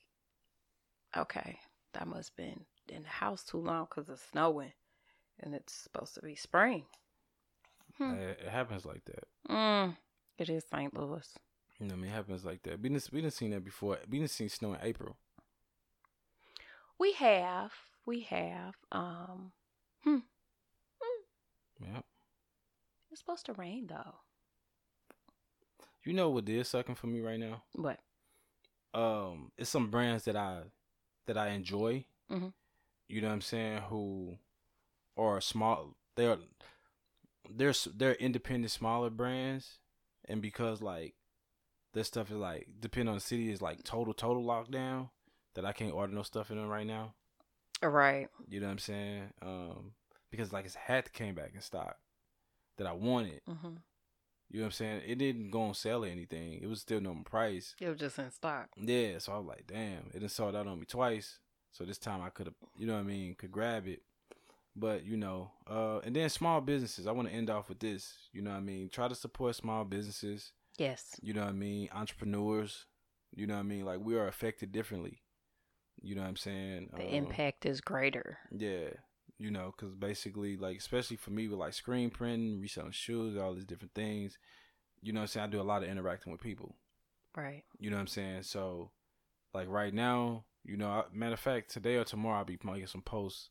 [1.16, 1.60] okay,
[1.94, 4.74] that must have been in the house too long because it's snowing.
[5.40, 6.84] And it's supposed to be spring.
[7.98, 8.14] Hmm.
[8.14, 9.24] It, happens like that.
[9.50, 9.98] Mm,
[10.38, 10.94] it is St.
[10.94, 11.28] Louis.
[11.80, 12.82] You know, what I mean, it happens like that.
[12.82, 13.98] We didn't we didn't seen that before.
[14.10, 15.16] We didn't see snow in April.
[17.00, 17.72] We have.
[18.06, 18.76] We have.
[18.92, 19.52] Um,
[20.04, 20.18] hmm.
[21.80, 22.02] Yeah.
[23.12, 24.16] It's supposed to rain though.
[26.04, 27.64] You know what is sucking for me right now?
[27.74, 28.00] What?
[28.94, 30.62] Um, it's some brands that I
[31.28, 32.06] that I enjoy.
[32.32, 32.54] Mhm.
[33.08, 33.82] You know what I'm saying?
[33.90, 34.38] Who
[35.18, 35.96] are small?
[36.16, 36.38] They're
[37.50, 39.80] they're they're independent, smaller brands,
[40.26, 41.14] and because like
[41.94, 45.10] this stuff is like depending on the city is like total total lockdown
[45.58, 47.16] that I can't order no stuff in them right now.
[47.82, 48.28] Right.
[48.48, 49.24] You know what I'm saying?
[49.42, 49.94] Um,
[50.30, 51.98] because like it's hat came back in stock
[52.78, 53.42] that I wanted.
[53.50, 53.78] Mm-hmm.
[54.52, 55.02] You know what I'm saying?
[55.08, 56.60] It didn't go on sale or anything.
[56.62, 57.74] It was still normal price.
[57.82, 58.70] It was just in stock.
[58.80, 61.40] Yeah, so I was like, damn, it done sold out on me twice.
[61.72, 64.04] So this time I could have, you know what I mean, could grab it.
[64.76, 67.08] But you know, uh, and then small businesses.
[67.08, 68.14] I want to end off with this.
[68.32, 68.90] You know what I mean?
[68.90, 70.52] Try to support small businesses.
[70.78, 71.16] Yes.
[71.20, 71.90] You know what I mean?
[71.92, 72.86] Entrepreneurs.
[73.36, 73.86] You know what I mean?
[73.86, 75.24] Like we are affected differently.
[76.02, 76.90] You know what I'm saying?
[76.96, 78.38] The Um, impact is greater.
[78.52, 78.90] Yeah,
[79.38, 83.54] you know, because basically, like, especially for me with like screen printing, reselling shoes, all
[83.54, 84.38] these different things.
[85.02, 85.44] You know what I'm saying?
[85.46, 86.76] I do a lot of interacting with people.
[87.36, 87.64] Right.
[87.80, 88.44] You know what I'm saying?
[88.44, 88.92] So,
[89.54, 92.88] like right now, you know, I, matter of fact, today or tomorrow I'll be making
[92.88, 93.50] some posts,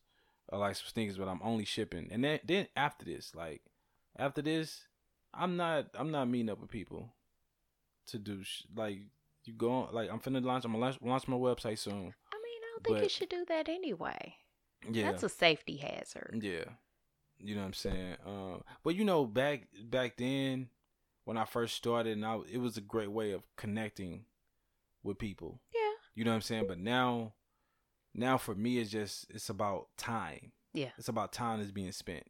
[0.48, 2.08] of like some sneakers, but I'm only shipping.
[2.10, 3.62] And then, then after this, like
[4.18, 4.86] after this,
[5.34, 7.12] I'm not, I'm not meeting up with people
[8.08, 8.98] to do sh- like
[9.44, 12.12] you go on, like I'm finna launch, I'm gonna launch, launch my website soon.
[12.76, 14.36] I don't think you should do that anyway.
[14.90, 16.38] Yeah, That's a safety hazard.
[16.42, 16.64] Yeah.
[17.38, 18.16] You know what I'm saying?
[18.26, 20.68] Um but you know back back then
[21.24, 24.24] when I first started and I it was a great way of connecting
[25.02, 25.60] with people.
[25.74, 25.80] Yeah.
[26.14, 26.66] You know what I'm saying?
[26.68, 27.32] But now
[28.14, 30.52] now for me it's just it's about time.
[30.72, 30.90] Yeah.
[30.98, 32.24] It's about time that's being spent.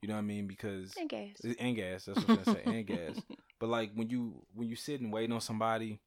[0.00, 0.46] You know what I mean?
[0.46, 1.36] Because And gas.
[1.58, 3.20] and gas, that's what I'm gonna say, and gas.
[3.60, 6.00] But like when you when you sit and wait on somebody,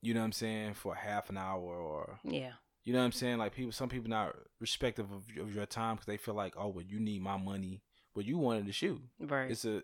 [0.00, 2.54] you know what I'm saying, for half an hour or Yeah.
[2.84, 3.38] You know what I'm saying?
[3.38, 6.68] Like people, some people not respective of, of your time because they feel like, oh,
[6.68, 7.82] well, you need my money,
[8.14, 9.00] but you wanted to shoot.
[9.20, 9.50] Right.
[9.50, 9.82] It's a,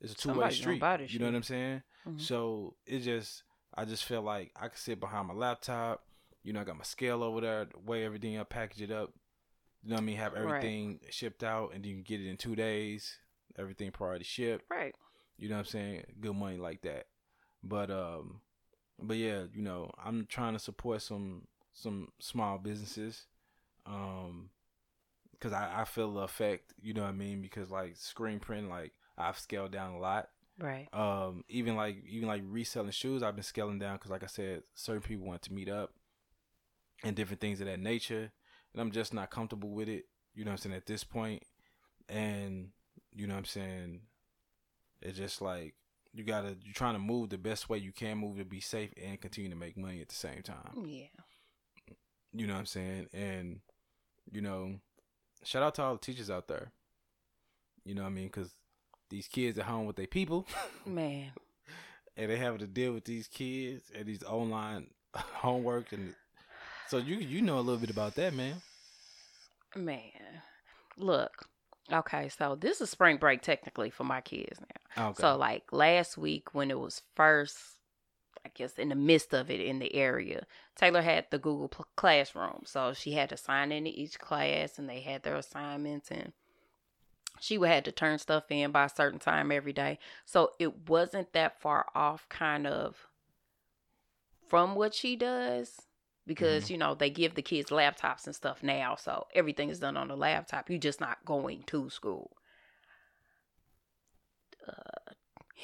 [0.00, 0.82] it's a two way street.
[1.08, 1.34] You know what.
[1.34, 1.82] I'm saying?
[2.08, 2.20] Mhm.
[2.20, 6.04] So it just, I just feel like I could sit behind my laptop.
[6.42, 9.12] You know, I got my scale over there, weigh everything up, package it up.
[9.82, 10.16] You know what I mean?
[10.16, 10.42] Have Right.
[10.42, 13.18] everything shipped out, and you can get it in two days.
[13.58, 14.64] Everything priority shipped.
[14.70, 14.94] right.
[15.36, 16.04] You know what I'm saying?
[16.20, 17.06] Good money like that.
[17.62, 18.40] But um
[19.02, 23.26] but yeah, you know, I'm trying to support some some small businesses.
[23.84, 24.50] Um
[25.40, 27.42] cuz I I feel the effect, you know what I mean?
[27.42, 30.30] Because like screen print like I've scaled down a lot.
[30.58, 30.88] Right.
[30.94, 34.62] Um even like even like reselling shoes, I've been scaling down cuz like I said,
[34.74, 35.92] certain people want to meet up
[37.02, 38.32] and different things of that nature,
[38.72, 41.42] and I'm just not comfortable with it, you know what I'm saying at this point.
[42.08, 42.70] And
[43.12, 44.00] you know what I'm saying?
[45.02, 45.74] It's just like
[46.12, 48.92] you gotta you're trying to move the best way you can move to be safe
[49.02, 50.86] and continue to make money at the same time.
[50.86, 51.06] Yeah.
[52.34, 53.08] You know what I'm saying?
[53.12, 53.60] And
[54.32, 54.74] you know,
[55.44, 56.72] shout out to all the teachers out there.
[57.84, 58.26] You know what I mean?
[58.26, 58.50] Because
[59.10, 60.46] these kids at home with their people,
[60.86, 61.30] Man.
[62.16, 66.14] and they having to deal with these kids and these online homework, and
[66.88, 68.56] so you you know a little bit about that, man.
[69.76, 70.10] Man.
[70.96, 71.48] Look.
[71.92, 74.58] Okay, so this is spring break technically for my kids
[74.96, 75.08] now.
[75.10, 75.20] Okay.
[75.20, 77.58] So like last week when it was first,
[78.44, 81.86] I guess in the midst of it in the area, Taylor had the Google Pl-
[81.96, 86.32] Classroom, so she had to sign into each class and they had their assignments and
[87.40, 89.98] she would had to turn stuff in by a certain time every day.
[90.24, 93.08] So it wasn't that far off, kind of
[94.48, 95.80] from what she does.
[96.26, 96.72] Because mm-hmm.
[96.72, 100.08] you know they give the kids laptops and stuff now, so everything is done on
[100.08, 100.70] the laptop.
[100.70, 102.34] You're just not going to school
[104.66, 105.03] uh,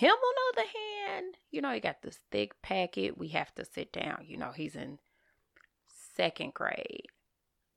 [0.01, 3.19] him on the other hand, you know, he got this thick packet.
[3.19, 4.25] We have to sit down.
[4.27, 4.99] You know, he's in
[6.17, 7.07] second grade.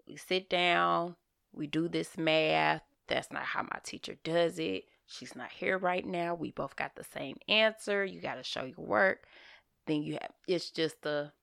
[0.08, 1.16] We sit down,
[1.52, 2.82] we do this math.
[3.08, 4.86] That's not how my teacher does it.
[5.06, 6.34] She's not here right now.
[6.34, 8.06] We both got the same answer.
[8.06, 9.26] You got to show your work.
[9.86, 11.34] Then you have, it's just the,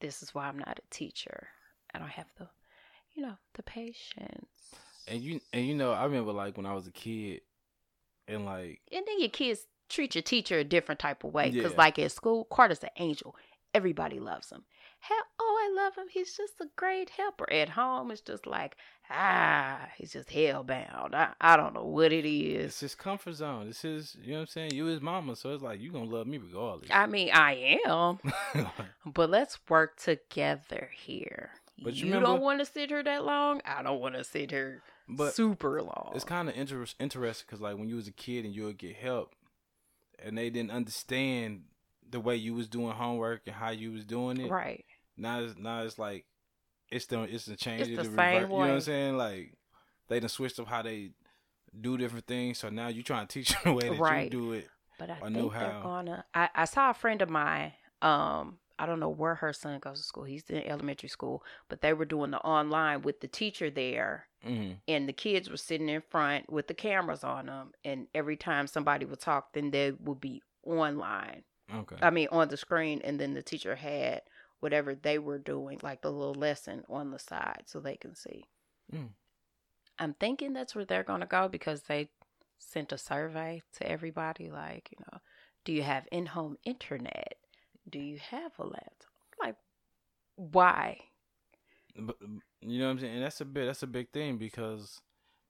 [0.00, 1.48] this is why I'm not a teacher.
[1.92, 2.48] I don't have the,
[3.14, 4.46] you know, the patience.
[5.06, 7.42] And you and you know, I remember like when I was a kid,
[8.28, 11.50] and like And then your kids treat your teacher a different type of way.
[11.50, 11.78] Because, Yeah.
[11.78, 13.36] like at school, Carter's an angel.
[13.74, 14.64] Everybody loves him.
[15.00, 16.06] Hell, oh, I love him.
[16.10, 17.48] He's just a great helper.
[17.52, 18.76] At home, it's just like,
[19.10, 21.14] ah, he's just hellbound.
[21.14, 23.66] I, I don't know what it is it's his comfort zone.
[23.68, 24.70] This is you know what I'm saying.
[24.72, 26.88] You his mama, so it's like you gonna love me regardless.
[26.90, 28.18] I mean, I am,
[29.06, 31.50] but let's work together here.
[31.82, 33.60] But you you remember- don't want to sit here that long.
[33.64, 36.12] I don't want to sit here but super long.
[36.14, 38.78] it's kind of inter- interesting because like when you was a kid and you would
[38.78, 39.34] get help,
[40.18, 41.62] and they didn't understand
[42.08, 44.50] the way you was doing homework and how you was doing it.
[44.50, 44.84] right.
[45.16, 46.24] Now it's now it's like
[46.90, 47.82] it's the it's the change.
[47.88, 48.70] It's the the same revert, You know what.
[48.70, 49.16] I'm saying?
[49.16, 49.54] Like
[50.08, 51.10] they done switched up how they
[51.80, 52.58] do different things.
[52.58, 54.24] So now you trying to teach them the way that Right.
[54.24, 54.68] you do it.
[54.98, 55.80] But I think they're how.
[55.82, 56.24] gonna.
[56.34, 57.72] I, I saw a friend of mine.
[58.02, 60.24] Um, I don't know where her son goes to school.
[60.24, 64.72] He's in elementary school, but they were doing the online with the teacher there, hmm
[64.88, 67.72] and the kids were sitting in front with the cameras on them.
[67.84, 71.42] And every time somebody would talk, then they would be online.
[71.74, 71.96] Okay.
[72.00, 74.22] I mean, on the screen, and then the teacher had
[74.60, 78.44] whatever they were doing, like the little lesson on the side, so they can see.
[78.94, 79.08] Mm.
[79.98, 82.08] I'm thinking that's where they're gonna go because they
[82.58, 85.18] sent a survey to everybody, like you know,
[85.64, 87.36] do you have in-home internet?
[87.88, 89.12] Do you have a laptop?
[89.40, 89.56] Like,
[90.36, 91.00] why?
[91.98, 92.16] But
[92.60, 93.14] you know what I'm saying?
[93.14, 95.00] And that's a bit that's a big thing because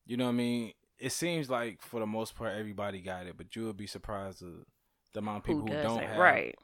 [0.07, 0.73] you know what I mean.
[0.99, 4.41] It seems like for the most part everybody got it, but you would be surprised
[4.41, 4.65] the,
[5.13, 6.55] the amount of people who, Who don't have Right.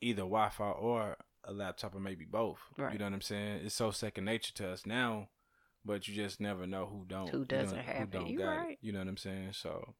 [0.00, 2.60] either Wi-Fi or a laptop or maybe both.
[2.78, 2.94] Right.
[2.94, 3.60] You know what I'm saying?
[3.64, 5.28] It's so second nature to us now,
[5.84, 7.28] but you just never know who don't.
[7.28, 8.10] Who doesn't know, have who it.
[8.10, 8.70] don't You got right.
[8.72, 8.78] it.
[8.80, 9.50] You know what I'm saying?
[9.52, 9.94] So,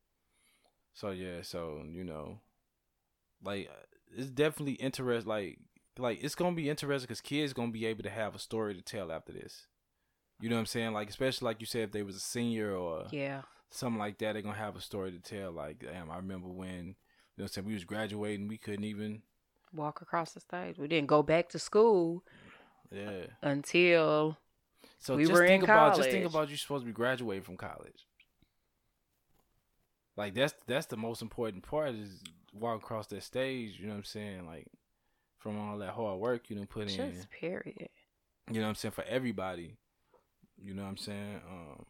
[0.94, 1.42] so yeah.
[1.42, 2.38] So you know,
[3.42, 3.84] like uh,
[4.16, 5.26] it's definitely interest.
[5.26, 5.58] Like,
[5.98, 8.82] like it's gonna be interesting because kids gonna be able to have a story to
[8.82, 9.66] tell after this.
[10.40, 10.92] You know what I'm saying?
[10.92, 13.42] Like, especially like you said, if they was a senior or Yeah.
[13.70, 15.52] something like that, they're gonna have a story to tell.
[15.52, 16.94] Like, damn, I remember when you know,
[17.36, 19.22] what I'm saying we was graduating, we couldn't even.
[19.72, 20.78] Walk across the stage.
[20.78, 22.24] We didn't go back to school
[22.92, 23.26] Yeah.
[23.42, 24.38] until
[25.00, 27.42] So We just were in think about just think about you supposed to be graduating
[27.44, 28.06] from college.
[30.16, 32.22] Like that's that's the most important part is
[32.52, 33.78] walk across that stage.
[33.78, 34.46] You know what I'm saying?
[34.46, 34.66] Like
[35.44, 37.12] from all that hard work you done put in.
[37.12, 37.90] just period.
[38.50, 39.76] You know what I'm saying for everybody.
[40.56, 41.40] You know what I'm saying?
[41.46, 41.84] Um,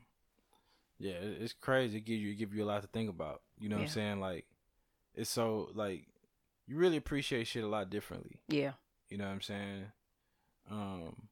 [0.98, 1.98] yeah, it's crazy.
[1.98, 3.42] It give you it give you a lot to think about.
[3.61, 4.20] You know what I'm saying?
[4.20, 4.46] Like
[5.14, 6.07] it's so like
[6.66, 8.40] you really appreciate shit a lot differently.
[8.48, 8.72] Yeah.
[9.09, 9.84] You know what I'm saying?
[10.68, 11.28] Um,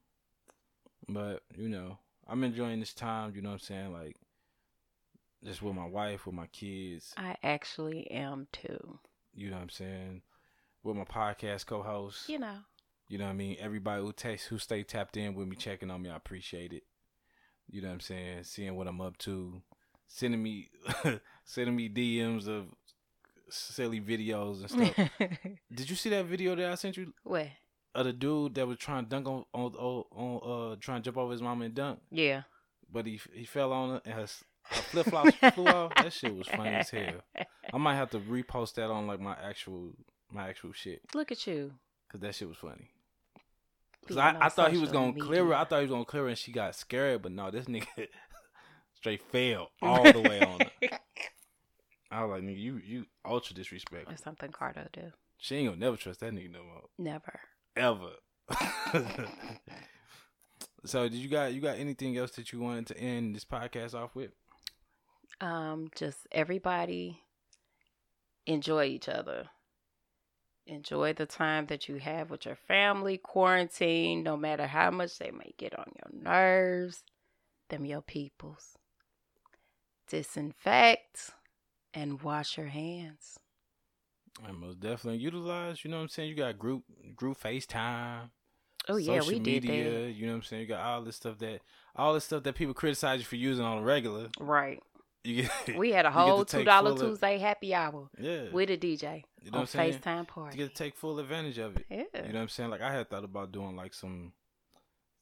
[1.09, 3.33] but you know, I'm enjoying this time.
[3.35, 3.91] You know what I'm saying?
[3.91, 4.15] Like,
[5.43, 7.13] just with my wife, with my kids.
[7.17, 8.99] I actually am too.
[9.35, 10.21] You know what I'm saying?
[10.83, 12.27] With my podcast co-host.
[12.29, 12.55] You know.
[13.09, 13.57] You know what I mean?
[13.59, 16.83] Everybody who takes who stay tapped in with me, checking on me, I appreciate it.
[17.69, 18.43] You know what I'm saying?
[18.43, 19.61] Seeing what I'm up to,
[20.07, 20.69] sending me
[21.45, 22.65] sending me DMs of
[23.49, 25.09] silly videos and stuff.
[25.73, 27.47] Did you see that video that I sent you what?
[27.95, 31.05] of the dude that was trying to dunk on on, on, on uh trying to
[31.05, 32.43] jump over his mama and dunk, Yeah.
[32.91, 35.93] but he he fell on it and her, her flip flops flew off.
[35.95, 37.21] That shit was funny as hell.
[37.71, 39.91] I might have to repost that on like my actual
[40.33, 41.73] my actual shit Look at you.
[42.07, 42.89] because that shit was funny.
[44.07, 45.53] Cause I, I thought he was gonna clear her.
[45.55, 47.21] I thought he was gonna clear her, and she got scared.
[47.21, 47.85] But no, this nigga
[48.95, 50.99] straight fell all the way on her.
[52.11, 54.11] I was like, nigga, you you ultra disrespectful.
[54.11, 55.13] That's something Cardo do.
[55.37, 56.83] She ain't gonna never trust that nigga no more.
[56.97, 57.39] Never.
[57.77, 58.11] ever.
[60.85, 63.93] so, did you got you got anything else that you wanted to end this podcast
[63.93, 64.31] off with?
[65.39, 67.21] Um, just everybody
[68.45, 69.45] enjoy each other.
[70.65, 75.29] Enjoy the time that you have with your family, quarantine, no matter how much they
[75.29, 77.03] may get on your nerves.
[77.69, 78.77] Them your peoples.
[80.07, 81.31] Disinfect
[81.93, 83.39] and wash your hands.
[84.45, 85.83] And most definitely utilize.
[85.83, 86.29] You know what I'm saying?
[86.29, 86.83] You got group
[87.15, 88.29] group FaceTime.
[88.89, 90.11] Oh yeah, we did media, that.
[90.11, 90.61] You know what I'm saying?
[90.63, 91.61] You got all this stuff that
[91.95, 94.29] all this stuff that people criticize you for using on a regular.
[94.39, 94.81] Right.
[95.23, 98.49] Get We had a you get to whole two dollar Tuesday happy hour yeah.
[98.51, 99.99] with a DJ you know on what I'm saying?
[99.99, 101.85] FaceTime You get to take full advantage of it.
[101.89, 101.97] Yeah.
[101.97, 102.69] You know what I'm saying?
[102.69, 104.33] Like I had thought about doing like some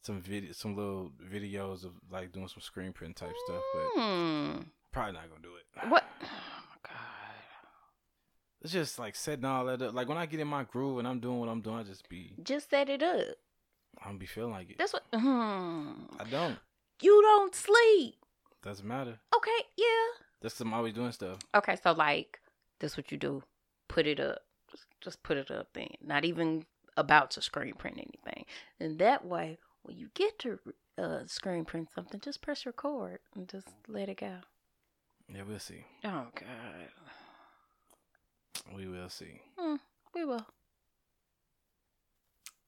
[0.03, 4.61] some video some little videos of like doing some screen print type stuff, but Hmm.
[4.91, 5.89] probably not gonna do it.
[5.89, 6.03] What?
[6.23, 6.97] Oh my god.
[8.61, 9.93] It's just like setting all that up.
[9.93, 12.07] Like when I get in my groove and I'm doing what I'm doing, I just
[12.09, 13.37] be Just set it up.
[14.01, 14.77] I don't be feeling like it.
[14.77, 15.03] That's what.
[15.13, 15.91] Hmm.
[16.19, 16.57] I don't.
[17.01, 18.15] You don't sleep.
[18.63, 19.19] Doesn't matter.
[19.35, 20.23] Okay, yeah.
[20.41, 21.39] That's I'm always doing stuff.
[21.55, 22.39] Okay, so like
[22.79, 23.43] this what you do.
[23.87, 24.39] Put it up.
[24.69, 25.89] Just just put it up then.
[26.01, 26.65] Not even
[26.97, 28.45] about to screen print anything.
[28.79, 30.59] And that way when you get to
[30.97, 34.37] uh screen print something, just press record and just let it go.
[35.33, 35.85] Yeah, we'll see.
[36.03, 36.89] Oh god.
[38.75, 39.41] We will see.
[39.57, 39.75] Hmm,
[40.13, 40.45] we will.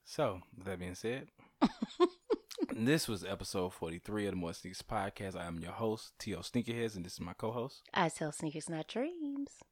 [0.06, 1.28] So, with that being said,
[2.72, 5.36] this was episode 43 of the More Sneakers Podcast.
[5.36, 6.40] I am your host, T.O.
[6.40, 7.84] Sneakerheads, and this is my co host.
[7.94, 9.64] I sell sneakers, not dreams.